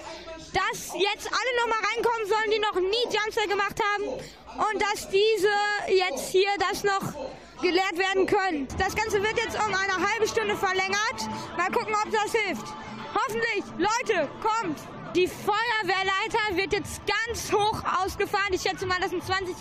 dass 0.54 0.93
jetzt 0.93 1.30
alle 1.32 1.52
nochmal 1.62 1.82
reinkommen 1.93 2.28
sollen, 2.28 2.52
die 2.52 2.60
noch 2.60 2.76
nie 2.76 3.06
Jumpstyle 3.15 3.48
gemacht 3.48 3.80
haben 3.93 4.04
und 4.04 4.82
dass 4.82 5.10
diese 5.10 5.56
jetzt 5.88 6.30
hier 6.30 6.50
das 6.60 6.84
noch 6.84 7.13
gelehrt 7.62 7.98
werden 7.98 8.26
können. 8.26 8.67
Das 8.78 8.95
Ganze 8.95 9.22
wird 9.22 9.38
jetzt 9.38 9.58
um 9.58 9.74
eine 9.74 10.12
halbe 10.12 10.28
Stunde 10.28 10.56
verlängert. 10.56 11.30
Mal 11.58 11.72
gucken, 11.72 11.95
ob 11.95 12.12
das 12.12 12.32
hilft. 12.34 12.65
Hoffentlich, 13.13 13.63
Leute, 13.78 14.30
kommt! 14.41 14.98
Die 15.15 15.28
Feuerwehrleiter 15.28 16.56
wird 16.56 16.72
jetzt 16.72 17.02
ganz 17.08 17.52
hoch 17.52 17.84
ausgefahren. 18.00 18.54
Ich 18.54 18.62
schätze 18.62 18.86
mal, 18.86 19.00
das 19.02 19.10
sind 19.10 19.24
20 19.24 19.56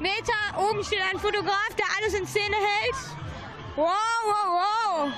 Meter. 0.00 0.32
Oben 0.58 0.84
steht 0.84 1.00
ein 1.10 1.18
Fotograf, 1.18 1.70
der 1.78 1.86
alles 1.98 2.12
in 2.12 2.26
Szene 2.26 2.56
hält. 2.56 2.94
Wow, 3.74 3.88
wow, 4.26 4.60
wow. 4.60 5.12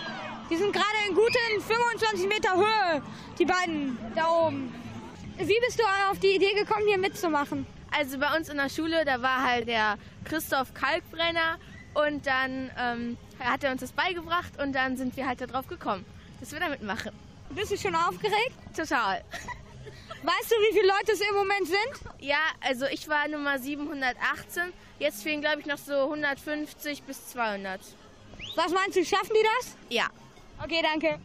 Die 0.49 0.57
sind 0.57 0.73
gerade 0.73 0.87
in 1.09 1.15
guten 1.15 1.61
25 1.61 2.29
Meter 2.29 2.55
Höhe, 2.55 3.03
die 3.37 3.45
beiden 3.45 3.99
da 4.15 4.29
oben. 4.29 4.73
Wie 5.39 5.59
bist 5.67 5.81
du 5.81 5.85
auf 6.09 6.21
die 6.21 6.37
Idee 6.37 6.53
gekommen, 6.55 6.87
hier 6.87 6.99
mitzumachen? 6.99 7.67
Also 7.91 8.19
bei 8.19 8.37
uns 8.37 8.49
in 8.49 8.59
der 8.59 8.69
Schule, 8.69 9.05
da 9.05 9.21
war 9.23 9.43
halt 9.43 9.67
der 9.67 9.99
Christoph 10.25 10.73
Kalkbrenner 10.75 11.59
und 11.95 12.27
dann 12.27 12.71
ähm, 12.79 13.17
hat 13.41 13.65
er 13.65 13.73
uns 13.73 13.81
das 13.81 13.91
beigebracht 13.91 14.53
und 14.63 14.73
dann 14.73 14.97
sind 14.97 15.17
wir 15.17 15.27
halt 15.27 15.41
darauf 15.41 15.67
gekommen, 15.67 16.05
dass 16.39 16.53
wir 16.53 16.61
da 16.61 16.69
mitmachen. 16.69 17.11
Bist 17.51 17.73
du 17.73 17.77
schon 17.77 17.95
aufgeregt? 17.95 18.55
Total. 18.77 19.25
Weißt 20.25 20.51
du, 20.51 20.55
wie 20.55 20.73
viele 20.73 20.89
Leute 20.89 21.13
es 21.13 21.21
im 21.21 21.35
Moment 21.35 21.67
sind? 21.67 22.11
Ja, 22.19 22.39
also 22.63 22.87
ich 22.87 23.07
war 23.11 23.29
Nummer 23.29 23.59
718. 23.59 24.73
Jetzt 24.99 25.23
fehlen, 25.23 25.43
glaube 25.43 25.61
ich, 25.61 25.67
noch 25.67 25.77
so 25.77 25.93
150 25.93 27.03
bis 27.03 27.29
200. 27.29 27.79
Was 28.57 28.73
meinst 28.73 28.97
du, 28.97 29.05
schaffen 29.05 29.33
die 29.35 29.47
das? 29.59 29.77
Ja. 29.91 30.09
Okay, 30.63 30.81
danke. 30.83 31.21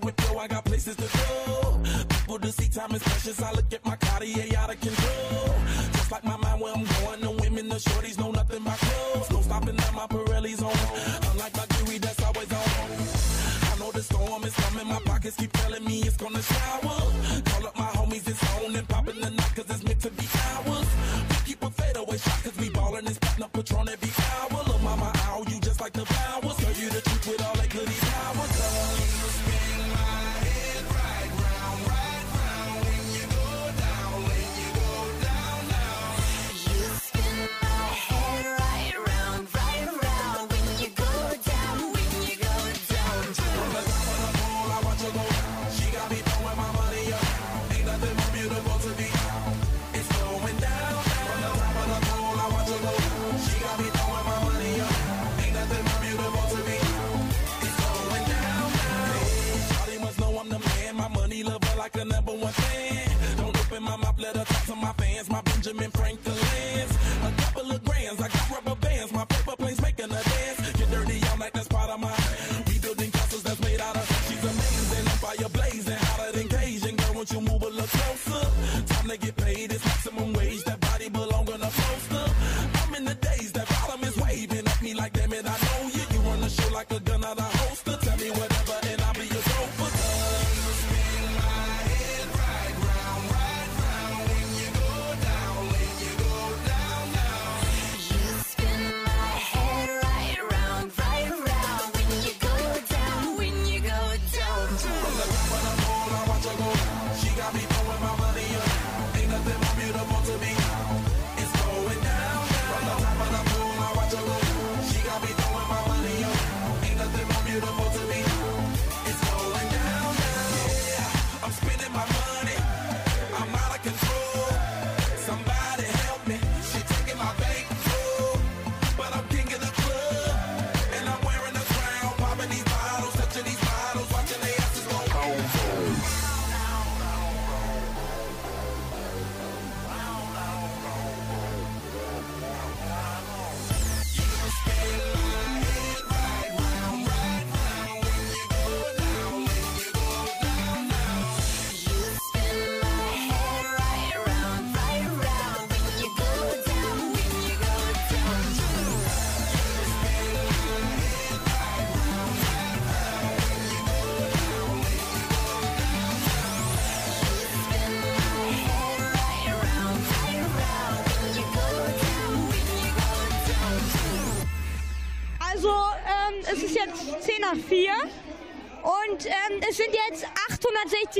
That 0.00 0.04
I 0.38 0.48
got 0.48 0.64
places 0.64 0.96
to 0.96 1.02
go. 1.02 1.80
People 2.08 2.38
to 2.38 2.52
see, 2.52 2.68
time 2.68 2.92
is 2.92 3.02
precious. 3.02 3.42
I 3.42 3.52
look 3.52 3.72
at 3.72 3.84
my 3.84 3.96
Cartier 3.96 4.56
out 4.56 4.72
of 4.72 4.80
control. 4.80 5.01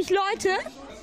860 0.03 0.11
Leute 0.11 0.51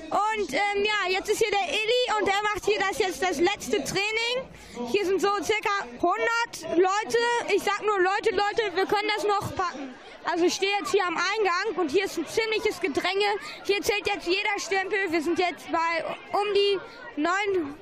Und 0.09 0.53
ähm, 0.53 0.83
ja, 0.83 1.09
jetzt 1.09 1.29
ist 1.29 1.39
hier 1.39 1.51
der 1.51 1.69
Illy 1.69 2.11
und 2.19 2.27
der 2.27 2.41
macht 2.41 2.65
hier 2.65 2.79
das 2.79 2.97
jetzt 2.99 3.21
das 3.21 3.39
letzte 3.39 3.83
Training. 3.83 4.47
Hier 4.91 5.05
sind 5.05 5.21
so 5.21 5.29
circa 5.41 5.69
100 5.95 6.77
Leute. 6.77 7.17
Ich 7.53 7.63
sag 7.63 7.81
nur 7.85 7.99
Leute, 7.99 8.31
Leute, 8.31 8.75
wir 8.75 8.85
können 8.85 9.09
das 9.15 9.23
noch 9.25 9.55
packen. 9.55 9.93
Also 10.25 10.43
ich 10.45 10.55
stehe 10.55 10.71
jetzt 10.79 10.91
hier 10.91 11.05
am 11.05 11.15
Eingang 11.15 11.77
und 11.77 11.91
hier 11.91 12.03
ist 12.05 12.17
ein 12.17 12.25
ziemliches 12.27 12.81
Gedränge. 12.81 13.25
Hier 13.65 13.81
zählt 13.81 14.07
jetzt 14.07 14.27
jeder 14.27 14.59
Stempel. 14.59 14.97
Wir 15.09 15.21
sind 15.21 15.37
jetzt 15.39 15.71
bei 15.71 16.03
um 16.33 16.53
die 16.53 16.79
9, 17.21 17.33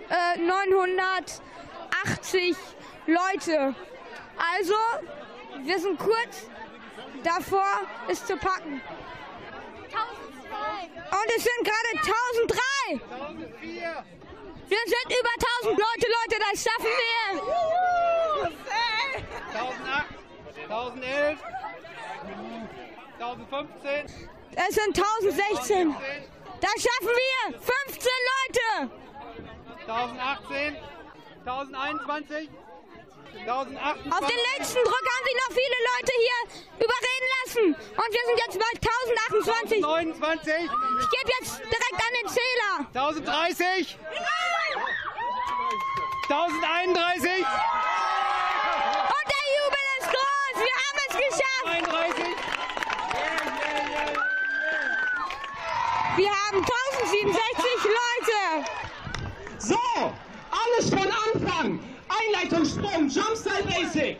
äh, 0.09 0.37
980 0.39 2.55
Leute. 3.07 3.73
Also, 4.55 4.75
wir 5.63 5.79
sind 5.79 5.97
kurz 5.97 6.47
davor, 7.23 7.65
es 8.07 8.23
zu 8.25 8.37
packen. 8.37 8.81
Und 10.83 11.29
es 11.35 11.43
sind 11.43 11.61
gerade 11.63 11.91
1003. 11.95 13.01
Wir 14.67 14.83
sind 14.85 15.09
über 15.19 15.33
1000 15.63 15.79
Leute, 15.79 16.07
Leute, 16.07 16.35
das 16.51 16.63
schaffen 16.63 16.93
wir. 17.01 17.29
1008, 19.53 20.05
1011, 20.69 21.39
1015. 23.19 24.05
Es 24.55 24.75
sind 24.75 24.97
1016. 24.97 25.95
Das 26.59 26.73
schaffen 26.81 27.13
wir. 27.15 27.59
15 27.59 28.11
Leute. 28.33 28.91
1018, 29.87 30.77
1021, 31.45 32.49
1028. 32.49 32.66
Auf 33.47 33.65
den 33.65 34.41
letzten 34.53 34.83
Druck 34.83 35.05
haben 35.07 35.25
sich 35.25 35.35
noch 35.35 35.51
viele 35.51 35.77
Leute 35.87 36.11
hier 36.17 36.39
überreden 36.85 37.27
lassen. 37.39 37.65
Und 37.95 38.09
wir 38.13 38.23
sind 38.25 38.37
jetzt 38.45 38.57
bei 38.59 38.71
1028. 38.75 39.77
1029. 39.77 40.53
Ich 40.99 41.09
gebe 41.09 41.31
jetzt 41.39 41.59
direkt 41.59 41.99
an 42.01 42.13
den 42.21 42.27
Zähler. 42.27 42.73
1030. 42.93 43.97
1031. 46.29 47.45
Und 49.07 49.27
der 49.31 49.45
Jubel 49.55 49.85
ist 49.99 50.09
groß. 50.11 50.55
Wir 50.59 50.75
haben 50.83 50.99
es 51.07 51.15
geschafft. 51.15 51.87
32. 51.87 52.27
Wir 56.17 56.31
haben 56.31 56.57
1067 56.57 57.83
Leute. 57.83 58.41
So, 59.59 59.79
alles 60.51 60.89
von 60.89 61.09
Anfang. 61.11 61.79
Einleitungssprung, 62.27 63.09
Jumpstyle 63.09 63.63
Basic. 63.63 64.17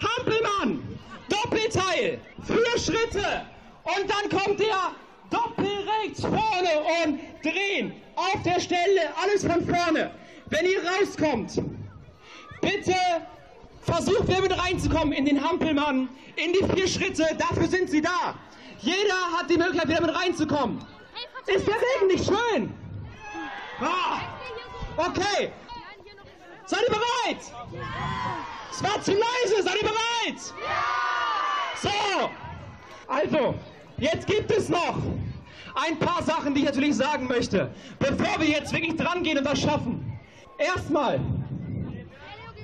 Hampelmann, 0.00 0.82
Doppelteil, 1.28 2.20
vier 2.46 2.78
Schritte. 2.78 3.42
Und 3.84 4.10
dann 4.10 4.40
kommt 4.40 4.60
der 4.60 4.92
Doppelrechts 5.30 6.22
vorne 6.22 7.04
und 7.04 7.20
drehen. 7.42 7.92
Auf 8.14 8.42
der 8.44 8.60
Stelle, 8.60 9.10
alles 9.22 9.42
von 9.42 9.66
vorne. 9.66 10.10
Wenn 10.46 10.66
ihr 10.66 10.80
rauskommt, 10.84 11.62
bitte 12.60 12.94
versucht 13.82 14.24
wer 14.26 14.40
mit 14.40 14.56
reinzukommen 14.56 15.12
in 15.12 15.24
den 15.24 15.42
Hampelmann, 15.42 16.08
in 16.36 16.52
die 16.52 16.64
vier 16.74 16.88
Schritte. 16.88 17.26
Dafür 17.38 17.68
sind 17.68 17.90
sie 17.90 18.02
da. 18.02 18.34
Jeder 18.80 19.14
hat 19.36 19.50
die 19.50 19.56
Möglichkeit, 19.56 19.88
wieder 19.88 20.02
mit 20.02 20.14
reinzukommen. 20.14 20.84
Ist 21.46 21.66
der 21.66 21.74
Regen 21.74 22.06
nicht 22.08 22.24
schön? 22.24 22.74
Ah, 23.80 24.20
okay. 24.96 25.52
Seid 26.66 26.80
ihr 26.82 26.90
bereit? 26.90 27.52
Es 28.70 28.82
war 28.82 29.00
zu 29.00 29.12
leise. 29.12 29.62
Seid 29.62 29.76
ihr 29.76 29.88
bereit? 29.88 30.40
So. 31.80 32.30
Also, 33.08 33.54
jetzt 33.98 34.26
gibt 34.26 34.50
es 34.50 34.68
noch 34.68 34.98
ein 35.76 35.98
paar 35.98 36.22
Sachen, 36.22 36.54
die 36.54 36.60
ich 36.60 36.66
natürlich 36.66 36.96
sagen 36.96 37.26
möchte, 37.28 37.70
bevor 37.98 38.40
wir 38.40 38.48
jetzt 38.48 38.72
wirklich 38.72 38.96
dran 38.96 39.22
gehen 39.22 39.38
und 39.38 39.44
das 39.44 39.60
schaffen. 39.60 40.18
Erstmal 40.58 41.20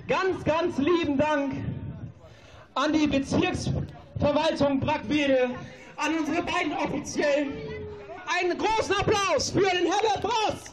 ganz, 0.09 0.43
ganz 0.45 0.79
lieben 0.79 1.17
Dank 1.17 1.55
an 2.75 2.93
die 2.93 3.07
Bezirksverwaltung 3.07 4.81
Brackwede, 4.81 5.51
an 5.97 6.19
unsere 6.19 6.43
beiden 6.43 6.73
Offiziellen. 6.73 7.53
Einen 8.41 8.57
großen 8.57 8.95
Applaus 8.97 9.51
für 9.51 9.61
den 9.61 9.87
Herbert 9.87 10.23
Bross 10.23 10.73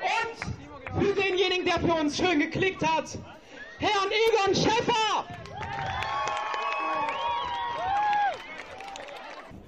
und 0.00 0.65
für 0.98 1.12
denjenigen, 1.14 1.64
der 1.64 1.80
für 1.80 1.94
uns 1.94 2.16
schön 2.16 2.38
geklickt 2.38 2.86
hat, 2.86 3.18
Herrn 3.78 4.10
Egon 4.10 4.54
Schäffer. 4.54 5.24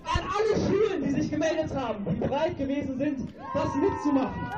An 0.04 0.24
alle 0.36 0.56
Schulen, 0.66 1.04
die 1.04 1.20
sich 1.20 1.30
gemeldet 1.30 1.74
haben, 1.74 2.06
die 2.10 2.16
bereit 2.16 2.56
gewesen 2.56 2.98
sind, 2.98 3.34
das 3.54 3.74
mitzumachen. 3.74 4.52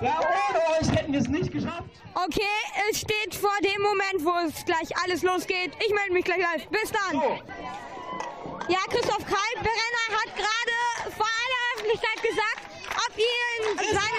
Ja, 0.00 0.18
ohne 0.18 0.80
euch 0.80 0.90
hätten 0.96 1.12
wir 1.12 1.20
es 1.20 1.28
nicht 1.28 1.52
geschafft. 1.52 1.84
Okay, 2.14 2.42
es 2.90 3.00
steht 3.00 3.34
vor 3.34 3.56
dem 3.62 3.82
Moment, 3.82 4.24
wo 4.24 4.32
es 4.46 4.64
gleich 4.64 4.90
alles 5.04 5.22
losgeht. 5.22 5.72
Ich 5.86 5.94
melde 5.94 6.12
mich 6.12 6.24
gleich 6.24 6.40
live. 6.40 6.66
Bis 6.68 6.90
dann. 6.90 7.20
Ja, 8.68 8.78
Christoph 8.88 9.24
Kaltbrenner 9.24 10.06
hat 10.10 10.34
gerade 10.34 11.14
vor 11.16 11.26
aller 11.26 11.62
Öffentlichkeit 11.74 12.22
gesagt, 12.22 12.62
ob 12.96 13.18
ihn 13.18 13.78
seine 13.92 14.14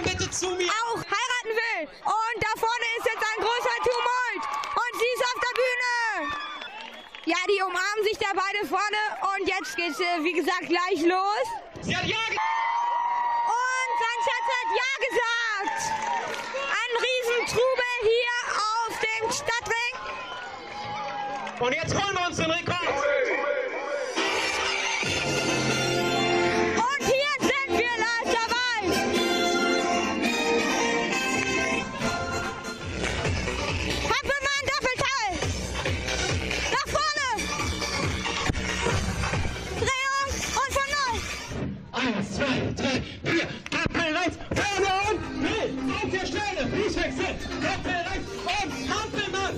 bitte 0.00 0.11
zu 0.32 0.50
mir. 0.50 0.68
auch 0.68 0.96
heiraten 0.96 1.52
will. 1.60 1.88
Und 2.04 2.36
da 2.40 2.52
vorne 2.58 2.86
ist 2.98 3.06
jetzt 3.06 3.22
ein 3.22 3.40
großer 3.44 3.78
Tumult. 3.84 4.44
Und 4.82 4.92
sie 4.98 5.10
ist 5.14 5.24
auf 5.30 5.38
der 5.46 5.54
Bühne. 5.60 5.92
Ja, 7.24 7.36
die 7.48 7.60
umarmen 7.62 8.04
sich 8.04 8.18
da 8.18 8.32
beide 8.34 8.66
vorne. 8.66 9.00
Und 9.36 9.46
jetzt 9.46 9.76
geht's, 9.76 10.00
äh, 10.00 10.24
wie 10.24 10.32
gesagt, 10.32 10.66
gleich 10.66 11.04
los. 11.04 11.46
Sie 11.82 11.96
hat 11.96 12.06
ja 12.06 12.16
Und 12.16 13.92
sein 14.02 14.18
Schatz 14.26 14.46
hat 14.56 14.68
Ja 14.80 14.92
gesagt. 15.06 15.80
Ein 16.80 16.92
Riesentrubel 17.06 17.94
hier 18.02 18.36
auf 18.56 18.92
dem 18.98 19.24
Stadtring. 19.30 19.94
Und 21.60 21.72
jetzt 21.74 21.94
holen 21.94 22.16
wir 22.16 22.26
uns 22.26 22.36
den 22.36 22.50
Rekord. 22.50 22.82
Fußwechsel. 47.12 47.52
Doppel 47.60 48.00
und 48.46 48.72
Hampelmann. 48.90 49.56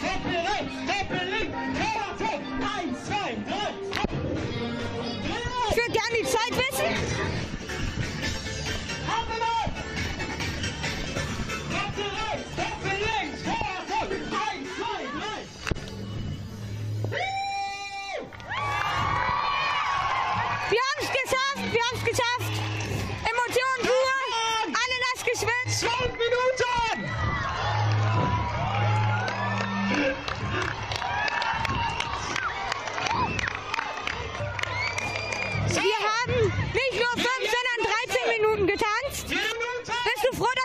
Doppel 0.00 0.36
rechts, 0.36 0.76
doppel 0.86 1.24
links. 1.30 1.56
Vorwärts, 1.78 2.48
eins, 2.76 2.98
zwei, 3.06 3.30
drei. 3.46 3.70
Ich 5.70 5.76
würde 5.76 5.92
gerne 5.92 6.14
die 6.18 6.24
Zeit 6.24 6.52
wissen. 6.56 7.39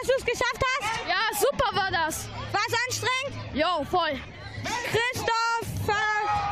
Dass 0.06 0.16
du 0.16 0.20
es 0.20 0.26
geschafft 0.26 0.62
hast? 0.62 1.10
Ja, 1.10 1.40
super 1.40 1.76
war 1.76 1.92
das. 1.92 2.28
War 2.52 2.62
es 2.68 2.76
anstrengend? 2.88 3.56
Jo, 3.56 3.84
voll. 3.90 4.20
Christoph 4.86 5.96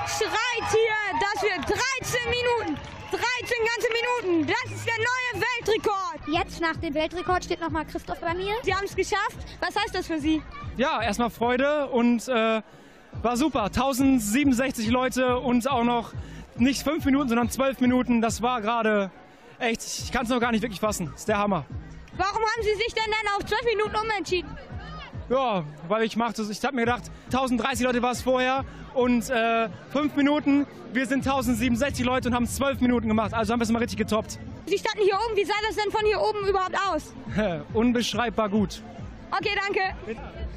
schreit 0.07 0.69
hier, 0.71 1.19
dass 1.19 1.43
wir 1.43 1.55
13 1.57 2.29
Minuten, 2.29 2.81
13 3.11 3.21
ganze 3.65 3.87
Minuten, 4.27 4.47
das 4.47 4.75
ist 4.75 4.85
der 4.85 4.97
neue 4.97 5.43
Weltrekord. 5.43 6.27
Jetzt 6.27 6.61
nach 6.61 6.75
dem 6.77 6.93
Weltrekord 6.93 7.43
steht 7.43 7.61
nochmal 7.61 7.85
Christoph 7.85 8.19
bei 8.19 8.33
mir. 8.33 8.53
Sie 8.63 8.73
haben 8.73 8.85
es 8.85 8.95
geschafft. 8.95 9.37
Was 9.59 9.75
heißt 9.75 9.93
das 9.93 10.07
für 10.07 10.19
Sie? 10.19 10.41
Ja, 10.77 11.01
erstmal 11.01 11.29
Freude 11.29 11.87
und 11.87 12.27
äh, 12.27 12.61
war 13.21 13.37
super. 13.37 13.65
1067 13.65 14.87
Leute 14.89 15.37
und 15.37 15.69
auch 15.69 15.83
noch 15.83 16.13
nicht 16.57 16.83
fünf 16.83 17.05
Minuten, 17.05 17.29
sondern 17.29 17.49
zwölf 17.49 17.79
Minuten. 17.79 18.21
Das 18.21 18.41
war 18.41 18.61
gerade 18.61 19.11
echt, 19.59 19.83
ich 19.83 20.11
kann 20.11 20.23
es 20.23 20.29
noch 20.29 20.39
gar 20.39 20.51
nicht 20.51 20.61
wirklich 20.61 20.79
fassen. 20.79 21.07
Das 21.11 21.21
ist 21.21 21.27
der 21.27 21.37
Hammer. 21.37 21.65
Warum 22.17 22.41
haben 22.41 22.61
Sie 22.63 22.75
sich 22.75 22.93
denn 22.93 23.03
dann 23.05 23.35
auf 23.35 23.45
12 23.45 23.61
Minuten 23.65 23.95
umentschieden? 23.95 24.57
Ja, 25.29 25.63
weil 25.87 26.03
ich 26.03 26.15
machte, 26.15 26.45
ich 26.49 26.63
habe 26.63 26.75
mir 26.75 26.85
gedacht, 26.85 27.03
1030 27.27 27.85
Leute 27.85 28.01
war 28.01 28.11
es 28.11 28.21
vorher 28.21 28.65
und 28.93 29.29
äh, 29.29 29.69
fünf 29.91 30.15
Minuten, 30.15 30.67
wir 30.91 31.05
sind 31.07 31.25
1067 31.25 32.05
Leute 32.05 32.29
und 32.29 32.35
haben 32.35 32.43
es 32.43 32.55
zwölf 32.55 32.79
Minuten 32.81 33.07
gemacht, 33.07 33.33
also 33.33 33.53
haben 33.53 33.59
wir 33.59 33.63
es 33.63 33.71
mal 33.71 33.79
richtig 33.79 33.97
getoppt. 33.97 34.37
Sie 34.65 34.77
standen 34.77 35.01
hier 35.03 35.15
oben. 35.15 35.35
Wie 35.35 35.43
sah 35.43 35.53
das 35.67 35.75
denn 35.75 35.91
von 35.91 36.05
hier 36.05 36.21
oben 36.21 36.47
überhaupt 36.47 36.75
aus? 36.87 37.13
Unbeschreibbar 37.73 38.49
gut. 38.49 38.81
Okay, 39.31 39.49
danke. 39.55 39.81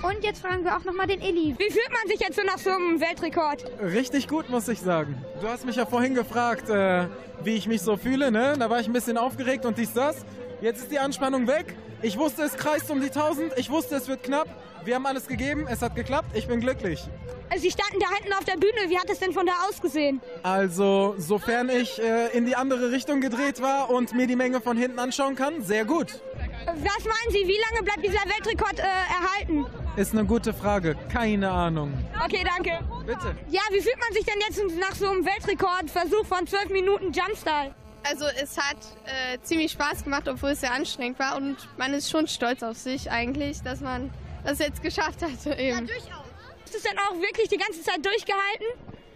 Und 0.03 0.23
jetzt 0.23 0.43
fragen 0.43 0.63
wir 0.63 0.77
auch 0.77 0.85
nochmal 0.85 1.07
den 1.07 1.21
Eli. 1.21 1.55
Wie 1.59 1.71
fühlt 1.71 1.91
man 1.91 2.09
sich 2.09 2.21
jetzt 2.21 2.37
so 2.37 2.43
nach 2.45 2.59
so 2.59 2.71
einem 2.71 3.01
Weltrekord? 3.01 3.65
Richtig 3.81 4.29
gut, 4.29 4.51
muss 4.51 4.69
ich 4.69 4.81
sagen. 4.81 5.17
Du 5.41 5.49
hast 5.49 5.65
mich 5.65 5.77
ja 5.77 5.87
vorhin 5.87 6.15
gefragt, 6.15 6.69
äh, 6.69 7.07
wie 7.43 7.55
ich 7.55 7.67
mich 7.67 7.81
so 7.81 7.97
fühle, 7.97 8.31
ne? 8.31 8.55
Da 8.59 8.69
war 8.69 8.79
ich 8.79 8.87
ein 8.87 8.93
bisschen 8.93 9.17
aufgeregt 9.17 9.65
und 9.65 9.79
dies, 9.79 9.95
das. 9.95 10.27
Jetzt 10.61 10.83
ist 10.83 10.91
die 10.91 10.99
Anspannung 10.99 11.47
weg. 11.47 11.77
Ich 12.03 12.17
wusste, 12.19 12.43
es 12.43 12.57
kreist 12.57 12.91
um 12.91 13.01
die 13.01 13.09
1000. 13.09 13.59
Ich 13.59 13.71
wusste, 13.71 13.97
es 13.97 14.09
wird 14.09 14.23
knapp. 14.23 14.49
Wir 14.85 14.95
haben 14.95 15.07
alles 15.07 15.27
gegeben. 15.27 15.67
Es 15.69 15.83
hat 15.83 15.95
geklappt. 15.95 16.29
Ich 16.35 16.47
bin 16.47 16.61
glücklich. 16.61 17.03
Also, 17.49 17.63
Sie 17.63 17.71
standen 17.71 17.99
da 18.01 18.09
hinten 18.15 18.33
auf 18.33 18.45
der 18.45 18.55
Bühne. 18.55 18.89
Wie 18.89 18.99
hat 18.99 19.09
es 19.11 19.19
denn 19.19 19.33
von 19.33 19.47
da 19.47 19.53
ausgesehen? 19.69 20.21
Also, 20.43 21.15
sofern 21.19 21.69
ich 21.69 22.01
äh, 22.01 22.29
in 22.37 22.47
die 22.47 22.57
andere 22.57 22.91
Richtung 22.91 23.21
gedreht 23.21 23.61
war 23.61 23.91
und 23.91 24.15
mir 24.15 24.27
die 24.27 24.37
Menge 24.37 24.61
von 24.61 24.77
hinten 24.77 24.99
anschauen 24.99 25.37
kann, 25.37 25.63
sehr 25.63 25.85
gut. 25.85 26.21
Was 26.67 27.05
meinen 27.05 27.31
Sie, 27.31 27.47
wie 27.47 27.59
lange 27.71 27.85
bleibt 27.85 28.05
dieser 28.05 28.25
Weltrekord 28.25 28.79
äh, 28.79 28.83
erhalten? 28.83 29.67
Ist 29.97 30.13
eine 30.13 30.25
gute 30.25 30.53
Frage. 30.53 30.97
Keine 31.13 31.51
Ahnung. 31.51 31.93
Okay, 32.25 32.45
danke. 32.45 32.79
Bitte. 33.07 33.37
Ja, 33.49 33.61
wie 33.71 33.81
fühlt 33.81 33.99
man 34.01 34.13
sich 34.13 34.25
denn 34.25 34.41
jetzt 34.41 34.79
nach 34.79 34.95
so 34.95 35.09
einem 35.09 35.25
Weltrekordversuch 35.25 36.27
von 36.27 36.47
12 36.47 36.71
Minuten 36.71 37.13
Jumpstyle? 37.13 37.75
Also 38.09 38.27
es 38.41 38.57
hat 38.57 38.77
äh, 39.05 39.39
ziemlich 39.43 39.73
Spaß 39.73 40.05
gemacht, 40.05 40.29
obwohl 40.29 40.51
es 40.51 40.61
sehr 40.61 40.73
anstrengend 40.73 41.19
war 41.19 41.37
und 41.37 41.57
man 41.77 41.93
ist 41.95 42.11
schon 42.11 42.29
stolz 42.29 42.63
auf 42.63 42.77
sich 42.77 43.11
eigentlich, 43.11 43.63
dass 43.63 43.81
man 43.81 44.11
das 44.45 44.59
jetzt 44.59 44.83
geschafft 44.83 45.23
hat. 45.23 45.47
Eben. 45.59 45.87
Ja, 45.87 45.95
durchaus. 45.95 46.27
Hast 46.63 46.75
du 46.75 46.79
es 46.79 46.83
dann 46.83 46.99
auch 46.99 47.21
wirklich 47.21 47.49
die 47.49 47.59
ganze 47.59 47.83
Zeit 47.83 48.05
durchgehalten? 48.05 48.67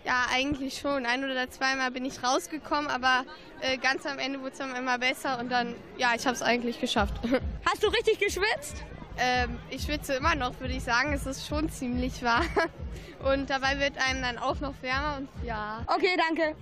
Ja, 0.04 0.26
eigentlich 0.32 0.78
schon. 0.78 1.04
Ein 1.04 1.24
oder 1.24 1.50
zweimal 1.50 1.90
bin 1.90 2.04
ich 2.04 2.22
rausgekommen, 2.22 2.90
aber 2.90 3.24
äh, 3.60 3.76
ganz 3.76 4.06
am 4.06 4.18
Ende 4.18 4.40
wurde 4.40 4.52
es 4.52 4.58
dann 4.58 4.74
immer 4.74 4.98
besser 4.98 5.38
und 5.38 5.50
dann, 5.50 5.74
ja, 5.98 6.12
ich 6.16 6.26
habe 6.26 6.34
es 6.34 6.42
eigentlich 6.42 6.80
geschafft. 6.80 7.14
Hast 7.66 7.82
du 7.82 7.88
richtig 7.88 8.18
geschwitzt? 8.18 8.82
Ähm, 9.18 9.58
ich 9.68 9.82
schwitze 9.82 10.14
immer 10.14 10.34
noch, 10.34 10.58
würde 10.60 10.74
ich 10.74 10.82
sagen. 10.82 11.12
Es 11.12 11.26
ist 11.26 11.46
schon 11.46 11.70
ziemlich 11.70 12.22
warm. 12.22 12.46
Und 13.22 13.50
dabei 13.50 13.78
wird 13.78 13.98
einem 13.98 14.22
dann 14.22 14.38
auch 14.38 14.60
noch 14.60 14.72
wärmer 14.80 15.18
und 15.18 15.28
ja. 15.44 15.84
Okay, 15.86 16.16
danke. 16.16 16.56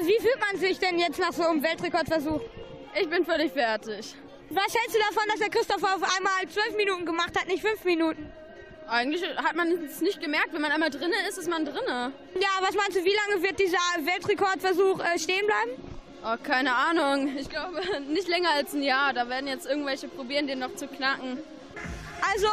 Wie 0.00 0.18
fühlt 0.20 0.40
man 0.40 0.58
sich 0.58 0.78
denn 0.78 0.98
jetzt 0.98 1.18
nach 1.18 1.32
so 1.32 1.42
einem 1.42 1.62
Weltrekordversuch? 1.62 2.40
Ich 3.00 3.08
bin 3.08 3.24
völlig 3.24 3.52
fertig. 3.52 4.14
Was 4.50 4.74
hältst 4.74 4.94
du 4.94 4.98
davon, 4.98 5.28
dass 5.28 5.38
der 5.40 5.50
Christopher 5.50 5.96
auf 5.96 6.16
einmal 6.16 6.48
zwölf 6.48 6.74
Minuten 6.76 7.04
gemacht 7.04 7.38
hat, 7.38 7.46
nicht 7.48 7.62
fünf 7.62 7.84
Minuten? 7.84 8.32
Eigentlich 8.88 9.22
hat 9.36 9.54
man 9.54 9.68
es 9.84 10.00
nicht 10.00 10.20
gemerkt. 10.22 10.54
Wenn 10.54 10.62
man 10.62 10.72
einmal 10.72 10.88
drinne 10.88 11.16
ist, 11.28 11.36
ist 11.36 11.50
man 11.50 11.66
drinne. 11.66 12.12
Ja, 12.34 12.48
was 12.60 12.74
meinst 12.74 12.96
du, 12.96 13.04
wie 13.04 13.14
lange 13.14 13.42
wird 13.42 13.58
dieser 13.58 13.76
Weltrekordversuch 14.02 15.00
äh, 15.00 15.18
stehen 15.18 15.44
bleiben? 15.44 15.72
Oh, 16.24 16.36
keine 16.42 16.74
Ahnung. 16.74 17.36
Ich 17.36 17.50
glaube 17.50 17.82
nicht 18.08 18.28
länger 18.28 18.50
als 18.52 18.72
ein 18.72 18.82
Jahr. 18.82 19.12
Da 19.12 19.28
werden 19.28 19.46
jetzt 19.46 19.66
irgendwelche 19.66 20.08
probieren, 20.08 20.46
den 20.46 20.60
noch 20.60 20.74
zu 20.74 20.88
knacken. 20.88 21.38
Also, 22.32 22.48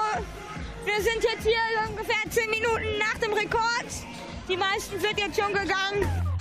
wir 0.83 1.01
sind 1.01 1.23
jetzt 1.23 1.43
hier 1.43 1.89
ungefähr 1.89 2.29
zehn 2.29 2.49
Minuten 2.49 2.97
nach 2.99 3.17
dem 3.19 3.31
Rekord. 3.31 3.85
Die 4.49 4.57
meisten 4.57 4.99
sind 4.99 5.17
jetzt 5.17 5.39
schon 5.39 5.53
gegangen. 5.53 6.34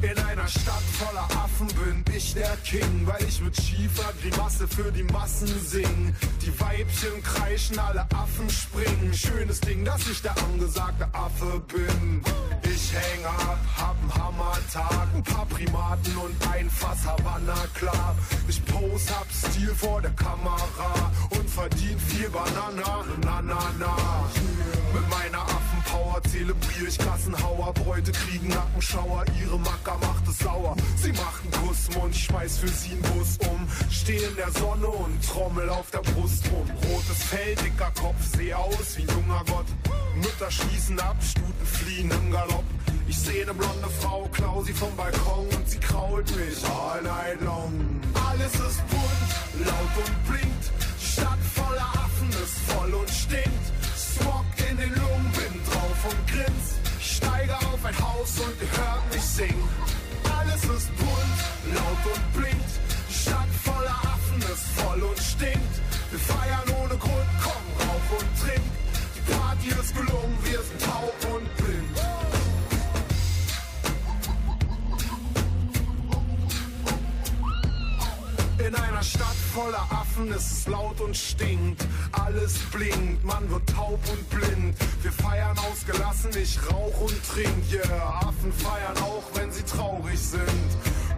In 0.00 0.16
einer 0.16 0.46
Stadt 0.46 0.82
voller 0.96 1.26
Affen 1.42 1.66
bin 1.68 2.04
ich 2.14 2.32
der 2.32 2.56
King, 2.58 3.04
weil 3.04 3.22
ich 3.26 3.40
mit 3.40 3.56
schiefer 3.60 4.12
Grimasse 4.22 4.68
für 4.68 4.92
die 4.92 5.02
Massen 5.02 5.48
sing. 5.66 6.14
Die 6.40 6.60
Weibchen 6.60 7.20
kreischen, 7.24 7.78
alle 7.80 8.06
Affen 8.14 8.48
springen. 8.48 9.12
Schönes 9.12 9.60
Ding, 9.60 9.84
dass 9.84 10.08
ich 10.08 10.22
der 10.22 10.36
angesagte 10.38 11.08
Affe 11.12 11.60
bin. 11.66 12.22
Ich 12.62 12.92
häng 12.92 13.24
ab, 13.24 13.58
hab 13.76 13.96
einen 14.00 14.14
Hammertag, 14.14 15.08
ein 15.16 15.22
paar 15.24 15.46
Primaten 15.46 16.16
und 16.16 16.48
ein 16.52 16.70
Fass 16.70 17.04
Havanna 17.04 17.56
klar. 17.74 18.14
Ich 18.46 18.64
pose, 18.66 19.10
hab 19.18 19.26
Stil 19.32 19.74
vor 19.74 20.00
der 20.00 20.12
Kamera 20.12 21.10
und 21.30 21.50
verdien 21.50 21.98
viel 21.98 22.28
Banana, 22.30 23.04
na 23.24 23.42
na 23.42 23.58
na. 23.80 23.96
Mit 24.94 25.08
meiner 25.10 25.42
Affenpower 25.88 26.22
zelebriere 26.24 26.88
ich 26.88 26.98
Kassenhauer. 26.98 27.72
Bräute 27.74 28.12
kriegen 28.12 28.48
Nackenschauer, 28.48 29.24
ihre 29.40 29.58
Macker 29.58 29.96
macht 30.00 30.26
es 30.28 30.38
sauer. 30.38 30.76
Sie 30.96 31.12
machen 31.12 31.50
Kussmund, 31.62 32.14
ich 32.14 32.24
schmeiß 32.24 32.58
für 32.58 32.68
sie 32.68 32.92
einen 32.92 33.02
Bus 33.02 33.38
um. 33.48 33.66
Steh 33.90 34.16
in 34.16 34.36
der 34.36 34.50
Sonne 34.52 34.86
und 34.86 35.24
trommel 35.24 35.68
auf 35.70 35.90
der 35.90 36.00
Brust 36.00 36.44
rum. 36.50 36.68
Rotes 36.90 37.22
Fell, 37.24 37.54
dicker 37.56 37.92
Kopf, 38.00 38.22
seh 38.36 38.52
aus 38.54 38.96
wie 38.96 39.02
ein 39.02 39.08
junger 39.08 39.42
Gott. 39.46 39.66
Mütter 40.16 40.50
schließen 40.50 40.98
ab, 41.00 41.16
Stuten 41.22 41.66
fliehen 41.66 42.10
im 42.10 42.30
Galopp. 42.30 42.64
Ich 43.06 43.18
seh 43.18 43.44
ne 43.44 43.54
blonde 43.54 43.88
Frau, 44.00 44.28
klau 44.32 44.62
sie 44.62 44.72
vom 44.72 44.94
Balkon 44.96 45.46
und 45.56 45.68
sie 45.68 45.78
krault 45.78 46.30
mich 46.36 46.64
all 46.64 47.02
night 47.02 47.40
long. 47.40 48.00
Alles 48.28 48.52
ist 48.54 48.86
bunt, 48.88 49.66
laut 49.66 50.06
und 50.06 50.28
blinkt. 50.28 50.64
Stadt 51.00 51.38
voller 51.54 51.88
Affen 51.94 52.28
ist 52.28 52.58
voll 52.70 52.92
und 52.92 53.08
stinkt. 53.08 53.77
Smog 54.18 54.44
in 54.70 54.76
den 54.76 54.90
Lungen, 54.94 55.30
bin 55.32 55.54
drauf 55.68 56.00
und 56.10 56.20
grins. 56.32 56.66
Ich 56.98 57.16
steige 57.16 57.54
auf 57.56 57.84
ein 57.84 57.98
Haus 57.98 58.38
und 58.40 58.54
ihr 58.60 58.70
hört 58.78 59.04
mich 59.12 59.22
singen. 59.22 59.68
Alles 60.38 60.62
ist 60.64 60.96
bunt, 60.96 61.38
laut 61.74 62.04
und 62.14 62.32
blinkt. 62.34 62.72
Stadt 63.10 63.52
voller 63.64 63.98
Affen 64.14 64.40
ist 64.52 64.66
voll 64.78 65.02
und 65.02 65.18
stinkt. 65.18 65.74
Wir 66.10 66.20
feiern 66.20 66.68
ohne 66.82 66.96
Grund, 66.96 67.30
komm 67.42 67.64
rauf 67.86 68.06
und 68.18 68.28
trink. 68.42 68.66
Die 69.16 69.32
Party 69.32 69.68
ist 69.80 69.94
gelungen, 69.94 70.38
wir 70.44 70.62
sind 70.62 70.80
taub 70.82 71.34
und 71.34 71.56
blind. 71.56 71.67
In 78.68 78.74
einer 78.74 79.02
Stadt 79.02 79.34
voller 79.54 79.86
Affen 79.88 80.30
ist 80.30 80.52
es 80.52 80.66
laut 80.66 81.00
und 81.00 81.16
stinkt. 81.16 81.86
Alles 82.12 82.58
blinkt, 82.70 83.24
man 83.24 83.48
wird 83.50 83.66
taub 83.66 83.98
und 84.10 84.28
blind. 84.28 84.76
Wir 85.00 85.10
feiern 85.10 85.56
ausgelassen, 85.70 86.30
ich 86.38 86.58
rauch 86.70 87.00
und 87.00 87.16
trink. 87.32 87.72
Yeah, 87.72 88.20
Affen 88.20 88.52
feiern 88.52 88.98
auch, 88.98 89.24
wenn 89.32 89.50
sie 89.50 89.62
traurig 89.62 90.18
sind. 90.18 90.68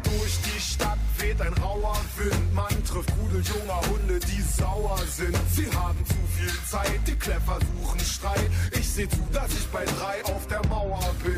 Durch 0.05 0.39
die 0.43 0.61
Stadt 0.61 1.01
weht 1.19 1.41
ein 1.41 1.53
rauer 1.55 1.97
Wind. 2.19 2.55
Man 2.55 2.85
trifft 2.85 3.11
Rudel 3.19 3.43
junger 3.43 3.81
Hunde, 3.91 4.21
die 4.21 4.43
sauer 4.43 5.01
sind. 5.09 5.37
Sie 5.53 5.67
haben 5.75 5.99
zu 6.07 6.15
viel 6.39 6.55
Zeit, 6.71 7.01
die 7.09 7.17
Kläffer 7.17 7.59
suchen 7.75 7.99
Streit. 7.99 8.51
Ich 8.79 8.89
seh 8.89 9.09
zu, 9.09 9.27
dass 9.33 9.51
ich 9.51 9.67
bei 9.73 9.85
drei 9.85 10.25
auf 10.33 10.47
der 10.47 10.65
Mauer 10.69 11.03
bin. 11.25 11.35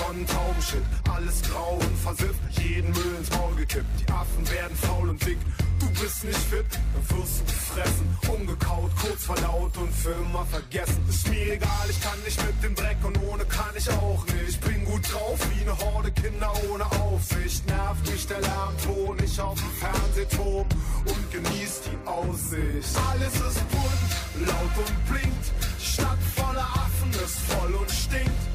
Tonnen 0.00 0.26
Taubenshit, 0.26 0.82
alles 1.12 1.42
grau 1.42 1.74
und 1.74 1.98
versifft, 1.98 2.40
jeden 2.58 2.90
Müll 2.90 3.14
ins 3.18 3.30
Maul 3.30 3.54
gekippt. 3.54 3.86
Die 4.00 4.10
Affen 4.12 4.50
werden 4.50 4.76
faul 4.76 5.08
und 5.10 5.24
dick, 5.26 5.38
du 5.78 5.86
bist 6.00 6.24
nicht 6.24 6.38
fit, 6.38 6.66
dann 6.94 7.18
wirst 7.18 7.40
du 7.40 7.44
gefressen, 7.44 8.18
umgekaut, 8.28 8.90
kurz 8.96 9.24
verdaut 9.24 9.76
und 9.76 9.92
für 9.92 10.12
immer 10.12 10.46
vergessen. 10.46 11.04
Ist 11.08 11.28
mir 11.28 11.52
egal, 11.52 11.86
ich 11.90 12.00
kann 12.00 12.18
nicht 12.24 12.40
mit 12.46 12.62
dem 12.62 12.74
Dreck 12.74 12.96
und 13.02 13.22
ohne 13.24 13.44
kann 13.44 13.74
ich 13.76 13.90
auch 13.90 14.24
nicht. 14.26 14.60
Bin 14.62 14.84
gut 14.86 15.02
drauf 15.12 15.38
wie 15.52 15.62
eine 15.62 15.76
Horde 15.78 16.10
Kinder 16.12 16.52
ohne 16.70 16.86
Aufsicht. 17.02 17.66
Nervt 17.66 18.10
mich 18.10 18.26
der 18.26 18.40
Lärmton, 18.40 19.18
ich 19.22 19.40
auf 19.40 19.58
dem 19.60 19.70
Fernsehturm 19.72 20.66
und 21.04 21.30
genieß 21.30 21.82
die 21.86 22.08
Aussicht. 22.08 22.96
Alles 23.10 23.34
ist 23.34 23.68
bunt, 23.68 24.48
laut 24.48 24.76
und 24.86 25.06
blinkt, 25.10 25.46
Stadt 25.78 26.18
voller 26.36 26.68
Affen 26.74 27.10
ist 27.22 27.38
voll 27.50 27.74
und 27.74 27.90
stinkt. 27.90 28.50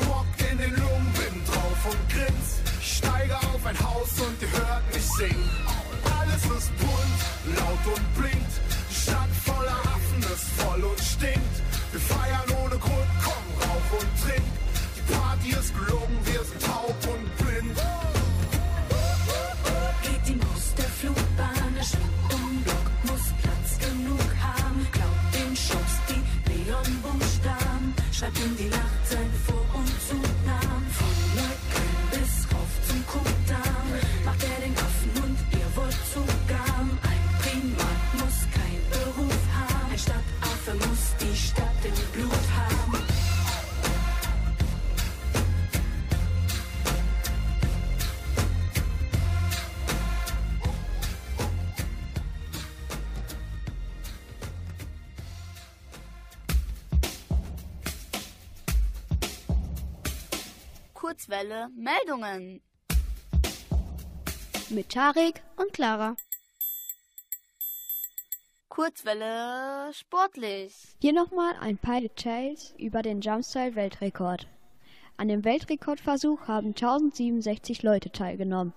In 0.00 0.29
den 0.60 0.76
Lungen, 0.76 1.12
bin 1.16 1.44
drauf 1.46 1.80
und 1.90 2.02
grins. 2.12 2.48
Ich 2.80 2.98
steige 2.98 3.36
auf 3.36 3.64
ein 3.64 3.78
Haus 3.80 4.12
und 4.20 4.36
ihr 4.42 4.52
hört 4.52 4.84
mich 4.92 5.06
singen. 5.18 5.50
Alles 6.18 6.44
ist 6.44 6.70
bunt, 6.78 7.20
laut 7.56 7.84
und 7.96 8.06
blinkt. 8.18 8.54
Stadt 8.92 9.32
voller 9.44 9.80
Affen 9.94 10.22
ist 10.34 10.48
voll 10.60 10.82
und 10.84 11.00
stinkt. 11.00 11.56
Wir 11.92 12.00
feiern 12.00 12.48
ohne 12.62 12.76
Grund, 12.76 13.10
komm, 13.24 13.46
rauch 13.64 13.90
und 14.00 14.10
trink. 14.22 14.48
Die 14.96 15.12
Party 15.12 15.48
ist 15.58 15.72
gelungen, 15.78 16.18
wir 16.24 16.42
sind 16.44 16.62
taub 16.62 16.98
und 17.12 17.26
blind. 17.38 17.76
Geht 20.02 20.24
die 20.28 20.36
Maus 20.44 20.64
der 20.76 20.90
Flugbahn, 20.98 21.72
der 21.76 21.86
Schwung 21.90 22.14
um 22.36 22.62
Block 22.64 22.88
muss 23.04 23.26
Platz 23.42 23.68
genug 23.80 24.28
haben. 24.44 24.86
Glaubt 24.92 25.28
den 25.34 25.56
Shows 25.56 25.94
die 26.08 26.22
Neonbuchstaben, 26.50 27.94
schreibt 28.12 28.38
in 28.38 28.56
die 28.56 28.68
Nacht 28.68 28.89
Kurzwelle 61.10 61.70
Meldungen. 61.74 62.60
Mit 64.68 64.90
Tarek 64.90 65.42
und 65.56 65.72
Clara. 65.72 66.14
Kurzwelle 68.68 69.92
sportlich. 69.92 70.72
Hier 71.00 71.12
nochmal 71.12 71.54
ein 71.60 71.78
paar 71.78 72.00
Details 72.00 72.74
über 72.78 73.02
den 73.02 73.22
Jumpstyle-Weltrekord. 73.22 74.46
An 75.16 75.26
dem 75.26 75.44
Weltrekordversuch 75.44 76.46
haben 76.46 76.68
1067 76.68 77.82
Leute 77.82 78.12
teilgenommen. 78.12 78.72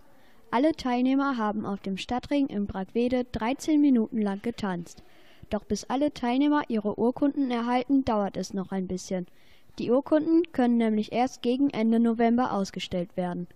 Alle 0.50 0.72
Teilnehmer 0.72 1.38
haben 1.38 1.68
auf 1.68 1.82
dem 1.82 1.98
Stadtring 1.98 2.48
in 2.48 2.66
Bragwede 2.66 3.26
13 3.26 3.80
Minuten 3.80 4.20
lang 4.20 4.42
getanzt. 4.42 5.04
Doch 5.52 5.66
bis 5.66 5.84
alle 5.84 6.12
Teilnehmer 6.16 6.64
ihre 6.68 6.98
Urkunden 6.98 7.52
erhalten, 7.52 8.04
dauert 8.06 8.38
es 8.38 8.56
noch 8.56 8.72
ein 8.72 8.88
bisschen. 8.88 9.28
Die 9.80 9.90
Urkunden 9.90 10.44
können 10.52 10.78
nämlich 10.78 11.12
erst 11.12 11.42
gegen 11.42 11.72
Ende 11.72 12.00
November 12.00 12.54
ausgestellt 12.54 13.18
werden. 13.18 13.48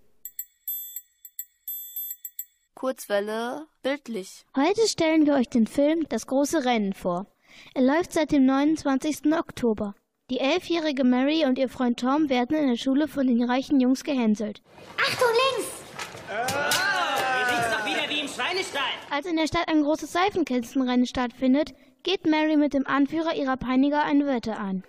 Kurzwelle 2.73 3.65
bildlich. 3.81 4.45
Heute 4.55 4.87
stellen 4.87 5.25
wir 5.25 5.35
euch 5.35 5.49
den 5.49 5.65
Film 5.65 6.05
Das 6.09 6.27
große 6.27 6.65
Rennen 6.65 6.93
vor. 6.93 7.25
Er 7.73 7.81
läuft 7.83 8.13
seit 8.13 8.31
dem 8.31 8.45
29. 8.45 9.33
Oktober. 9.33 9.95
Die 10.29 10.39
elfjährige 10.39 11.03
Mary 11.03 11.45
und 11.45 11.57
ihr 11.57 11.69
Freund 11.69 11.99
Tom 11.99 12.29
werden 12.29 12.55
in 12.57 12.67
der 12.67 12.75
Schule 12.75 13.07
von 13.07 13.25
den 13.25 13.49
reichen 13.49 13.79
Jungs 13.79 14.03
gehänselt. 14.03 14.61
Achtung 14.97 15.29
links! 15.55 15.71
Du 16.27 16.86
Als 19.17 19.25
in 19.25 19.35
der 19.35 19.47
Stadt 19.47 19.67
ein 19.67 19.81
großes 19.81 20.11
Seifenkistenrennen 20.11 21.07
stattfindet, 21.07 21.73
geht 22.03 22.27
Mary 22.27 22.55
mit 22.55 22.75
dem 22.75 22.85
Anführer 22.85 23.33
ihrer 23.33 23.57
Peiniger 23.57 24.03
eine 24.03 24.27
Wette 24.27 24.57
an. 24.57 24.83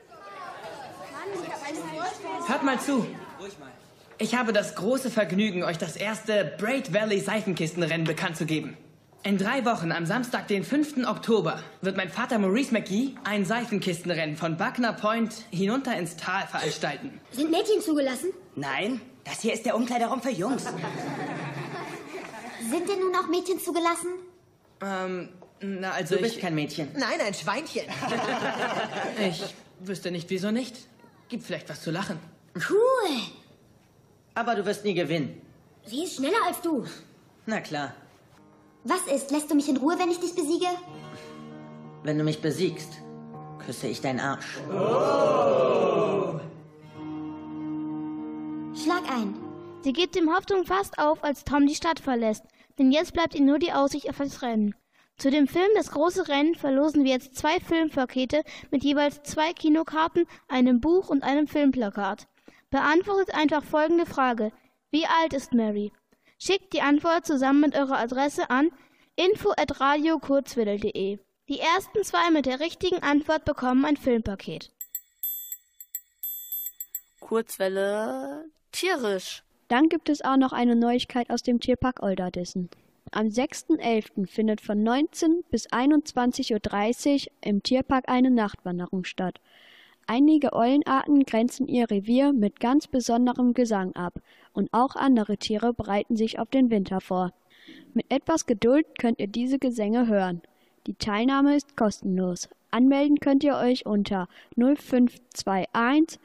Hört 2.46 2.62
mal 2.62 2.78
zu. 2.78 3.06
Ich 4.18 4.34
habe 4.34 4.52
das 4.52 4.74
große 4.74 5.10
Vergnügen, 5.10 5.62
euch 5.62 5.78
das 5.78 5.96
erste 5.96 6.52
Braid 6.58 6.92
Valley 6.92 7.20
Seifenkistenrennen 7.20 8.06
bekannt 8.06 8.36
zu 8.36 8.44
geben. 8.44 8.76
In 9.22 9.38
drei 9.38 9.64
Wochen, 9.64 9.92
am 9.92 10.04
Samstag, 10.04 10.46
den 10.46 10.62
5. 10.62 11.06
Oktober, 11.06 11.62
wird 11.80 11.96
mein 11.96 12.10
Vater 12.10 12.38
Maurice 12.38 12.74
McGee 12.74 13.14
ein 13.24 13.46
Seifenkistenrennen 13.46 14.36
von 14.36 14.58
Buckner 14.58 14.92
Point 14.92 15.46
hinunter 15.50 15.96
ins 15.96 16.18
Tal 16.18 16.46
veranstalten. 16.46 17.18
Sind 17.30 17.50
Mädchen 17.50 17.80
zugelassen? 17.80 18.34
Nein, 18.56 19.00
das 19.24 19.40
hier 19.40 19.54
ist 19.54 19.64
der 19.64 19.74
Umkleideraum 19.74 20.20
für 20.20 20.32
Jungs. 20.32 20.66
Sind 22.60 22.88
denn 22.88 23.00
nun 23.00 23.14
auch 23.16 23.28
Mädchen 23.28 23.58
zugelassen? 23.60 24.08
Ähm, 24.80 25.28
na 25.60 25.92
also 25.92 26.16
Du 26.16 26.22
bist 26.22 26.36
ich... 26.36 26.40
kein 26.40 26.54
Mädchen. 26.54 26.88
Nein, 26.94 27.20
ein 27.20 27.34
Schweinchen. 27.34 27.82
ich 29.20 29.54
wüsste 29.80 30.10
nicht, 30.10 30.28
wieso 30.30 30.50
nicht. 30.50 30.76
Gibt 31.28 31.44
vielleicht 31.44 31.68
was 31.68 31.82
zu 31.82 31.90
lachen. 31.90 32.18
Cool. 32.56 33.20
Aber 34.34 34.54
du 34.54 34.64
wirst 34.64 34.84
nie 34.84 34.94
gewinnen. 34.94 35.40
Sie 35.86 36.04
ist 36.04 36.16
schneller 36.16 36.38
als 36.46 36.60
du. 36.60 36.84
Na 37.46 37.60
klar, 37.60 37.94
Was 38.84 39.02
ist? 39.12 39.30
Lässt 39.30 39.50
du 39.50 39.54
mich 39.54 39.68
in 39.68 39.76
Ruhe, 39.76 39.98
wenn 39.98 40.10
ich 40.10 40.20
dich 40.20 40.34
besiege? 40.34 40.66
wenn 42.04 42.16
du 42.16 42.24
mich 42.24 42.40
besiegst, 42.40 42.92
küsse 43.64 43.88
ich 43.88 44.00
deinen 44.00 44.20
Arsch. 44.20 44.58
Schlag 48.82 49.02
ein. 49.10 49.34
Sie 49.80 49.92
gibt 49.92 50.16
ihm 50.16 50.34
Hoffnung 50.34 50.64
fast 50.64 50.98
auf, 50.98 51.22
als 51.22 51.44
Tom 51.44 51.64
die 51.66 51.74
Stadt 51.74 52.00
verlässt, 52.00 52.42
denn 52.78 52.90
jetzt 52.90 53.12
bleibt 53.12 53.34
ihm 53.34 53.44
nur 53.46 53.60
die 53.60 53.72
Aussicht 53.72 54.10
auf 54.10 54.18
das 54.18 54.42
Rennen. 54.42 54.74
Zu 55.18 55.30
dem 55.30 55.46
Film 55.46 55.68
Das 55.74 55.92
große 55.92 56.28
Rennen 56.28 56.54
verlosen 56.54 57.04
wir 57.04 57.12
jetzt 57.12 57.36
zwei 57.36 57.60
Filmpakete 57.60 58.42
mit 58.70 58.84
jeweils 58.84 59.22
zwei 59.22 59.52
Kinokarten, 59.52 60.26
einem 60.48 60.80
Buch 60.80 61.10
und 61.10 61.22
einem 61.22 61.46
Filmplakat. 61.46 62.26
Beantwortet 62.70 63.34
einfach 63.34 63.64
folgende 63.64 64.06
Frage. 64.06 64.52
Wie 64.90 65.06
alt 65.06 65.32
ist 65.32 65.54
Mary? 65.54 65.92
Schickt 66.38 66.72
die 66.72 66.82
Antwort 66.82 67.24
zusammen 67.26 67.60
mit 67.60 67.76
eurer 67.76 67.98
Adresse 67.98 68.50
an 68.50 68.70
info@radiokurzwedel.de. 69.16 71.18
Die 71.48 71.60
ersten 71.60 72.04
zwei 72.04 72.30
mit 72.30 72.46
der 72.46 72.60
richtigen 72.60 73.02
Antwort 73.02 73.44
bekommen 73.44 73.84
ein 73.84 73.96
Filmpaket. 73.96 74.70
Kurzwelle 77.20 78.44
tierisch. 78.70 79.42
Dann 79.68 79.88
gibt 79.90 80.08
es 80.08 80.22
auch 80.22 80.36
noch 80.36 80.52
eine 80.52 80.74
Neuigkeit 80.74 81.30
aus 81.30 81.42
dem 81.42 81.60
Tierpark 81.60 82.02
Olderdissen. 82.02 82.70
Am 83.12 83.26
6.11. 83.26 84.26
findet 84.26 84.60
von 84.60 84.82
19 84.82 85.44
bis 85.50 85.68
21.30 85.68 87.26
Uhr 87.26 87.32
im 87.42 87.62
Tierpark 87.62 88.08
eine 88.08 88.30
Nachtwanderung 88.30 89.04
statt. 89.04 89.40
Einige 90.06 90.54
Eulenarten 90.54 91.24
grenzen 91.24 91.68
ihr 91.68 91.90
Revier 91.90 92.32
mit 92.32 92.60
ganz 92.60 92.86
besonderem 92.86 93.52
Gesang 93.52 93.94
ab 93.94 94.20
und 94.54 94.70
auch 94.72 94.96
andere 94.96 95.36
Tiere 95.36 95.74
bereiten 95.74 96.16
sich 96.16 96.38
auf 96.38 96.48
den 96.48 96.70
Winter 96.70 97.02
vor. 97.02 97.32
Mit 97.92 98.10
etwas 98.10 98.46
Geduld 98.46 98.86
könnt 98.98 99.20
ihr 99.20 99.26
diese 99.26 99.58
Gesänge 99.58 100.06
hören. 100.06 100.40
Die 100.86 100.94
Teilnahme 100.94 101.56
ist 101.56 101.76
kostenlos. 101.76 102.48
Anmelden 102.70 103.20
könnt 103.20 103.44
ihr 103.44 103.56
euch 103.56 103.84
unter 103.84 104.28
0521 104.56 106.18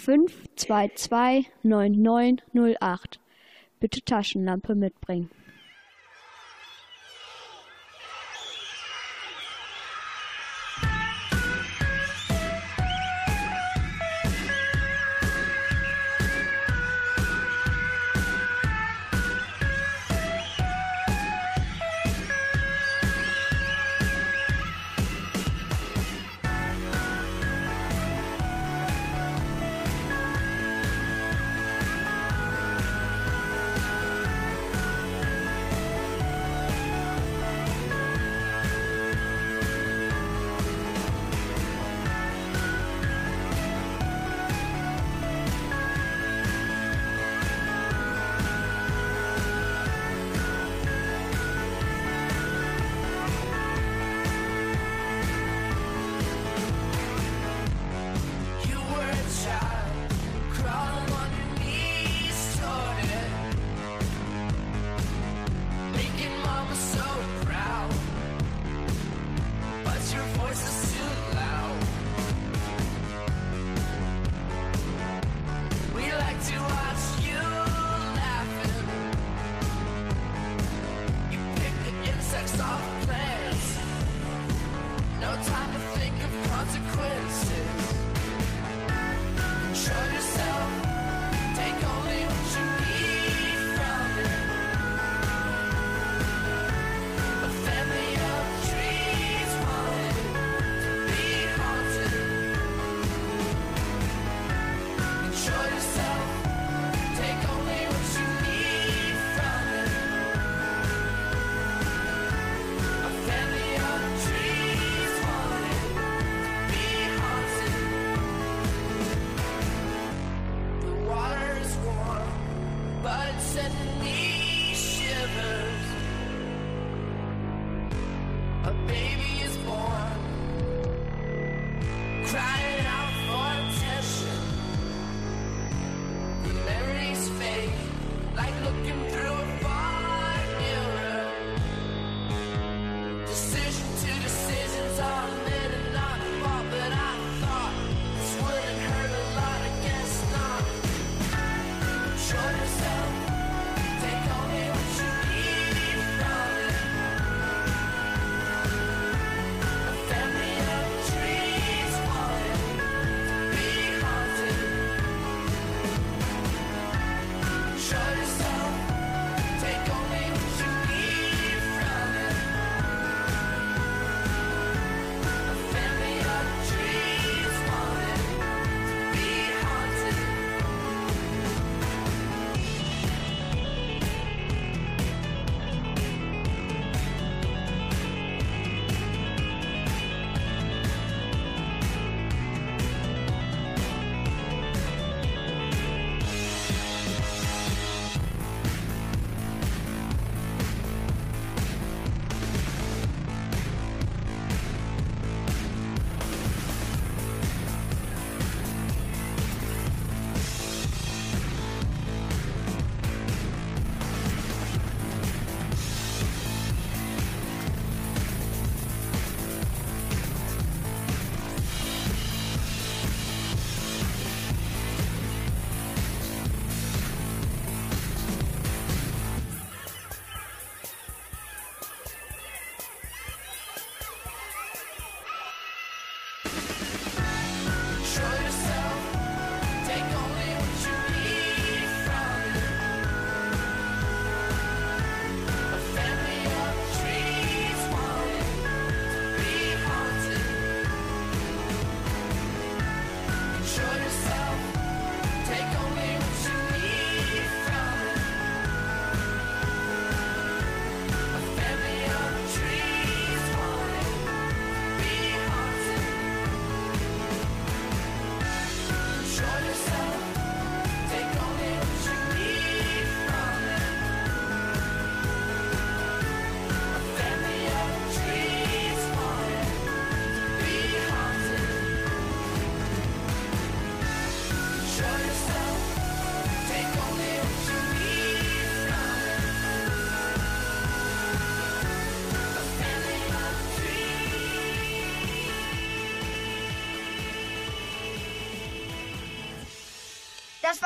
522 0.00 1.50
9908. 1.62 3.20
Bitte 3.80 4.02
Taschenlampe 4.02 4.74
mitbringen. 4.74 5.30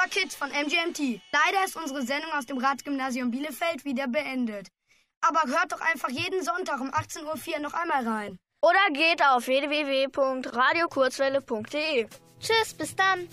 war 0.04 0.10
Kids 0.10 0.34
von 0.34 0.50
MGMT. 0.50 1.20
Leider 1.32 1.64
ist 1.64 1.76
unsere 1.76 2.02
Sendung 2.02 2.32
aus 2.32 2.46
dem 2.46 2.58
Ratsgymnasium 2.58 3.30
Bielefeld 3.30 3.84
wieder 3.84 4.08
beendet. 4.08 4.66
Aber 5.20 5.42
hört 5.46 5.70
doch 5.72 5.80
einfach 5.80 6.10
jeden 6.10 6.42
Sonntag 6.42 6.80
um 6.80 6.90
18.04 6.90 7.54
Uhr 7.54 7.60
noch 7.60 7.74
einmal 7.74 8.04
rein. 8.06 8.38
Oder 8.60 8.90
geht 8.92 9.24
auf 9.24 9.46
www.radiokurzwelle.de. 9.46 12.08
Tschüss, 12.38 12.74
bis 12.74 12.96
dann. 12.96 13.28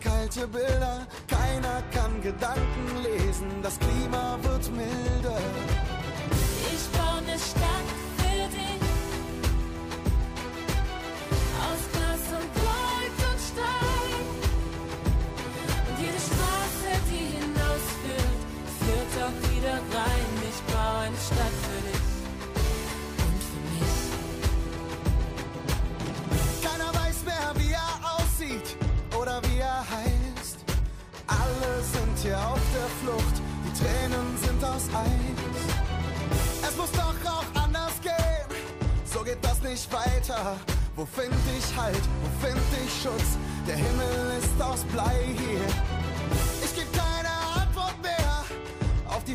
Kalte 0.00 0.46
Bilder, 0.46 1.06
keiner 1.28 1.82
kann 1.92 2.22
Gedanken 2.22 3.02
lesen. 3.02 3.48
Das 3.62 3.78
klingt 3.78 3.91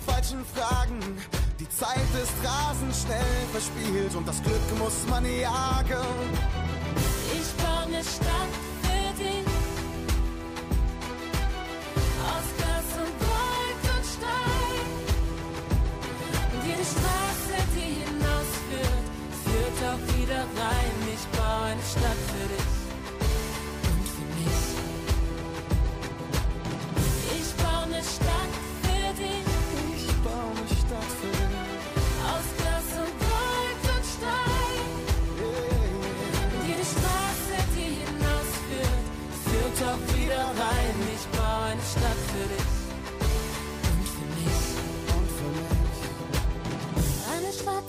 falschen 0.07 0.43
Fragen. 0.55 0.99
Die 1.59 1.69
Zeit 1.69 2.09
ist 2.23 2.33
rasend 2.43 2.95
schnell 2.95 3.37
verspielt 3.51 4.15
und 4.15 4.27
das 4.27 4.41
Glück 4.41 4.67
muss 4.79 5.05
man 5.09 5.23
jagen. 5.25 6.17
Ich 7.37 7.49
baue 7.61 7.83
eine 7.87 8.03
Stadt 8.03 8.53
für 8.83 9.09
dich. 9.21 9.47
Aus 12.31 12.47
Glas 12.57 12.89
und 13.03 13.13
Gold 13.29 13.83
und 13.93 14.05
Stein. 14.15 14.87
Und 16.53 16.63
jede 16.69 16.85
Straße, 16.93 17.57
die 17.75 17.91
hinausführt, 18.03 19.05
führt 19.43 19.79
auch 19.89 20.03
wieder 20.15 20.41
rein. 20.61 20.95
Ich 21.15 21.25
baue 21.37 21.65
eine 21.71 21.83
Stadt 21.93 22.21
für 22.31 22.46
dich. 22.46 22.46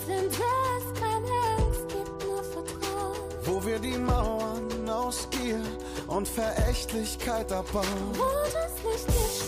sind 0.09 0.31
es, 0.31 0.99
keine 0.99 1.31
Angst, 1.57 1.87
gibt 1.87 2.25
nur 2.25 2.43
Vertrauen. 2.43 3.17
Wo 3.43 3.65
wir 3.65 3.79
die 3.79 3.97
Mauern 3.97 4.89
aus 4.89 5.27
Gier 5.29 5.61
und 6.07 6.27
Verächtlichkeit 6.27 7.51
abbauen. 7.51 7.85
Wo 8.13 8.23
das 8.45 8.73
Licht 8.83 9.07
ist, 9.07 9.45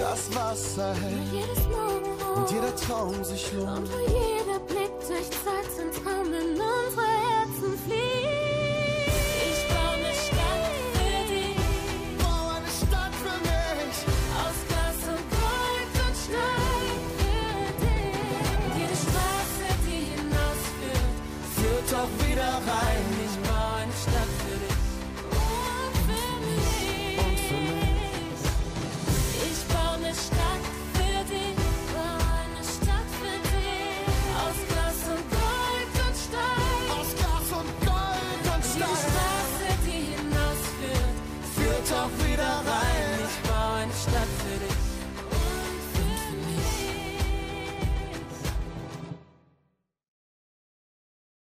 das 0.00 0.34
Wasser 0.34 0.94
hält 0.94 1.58
und 2.36 2.50
jeder 2.50 2.74
Traum 2.76 3.22
sich 3.22 3.52
lohnt. 3.52 3.90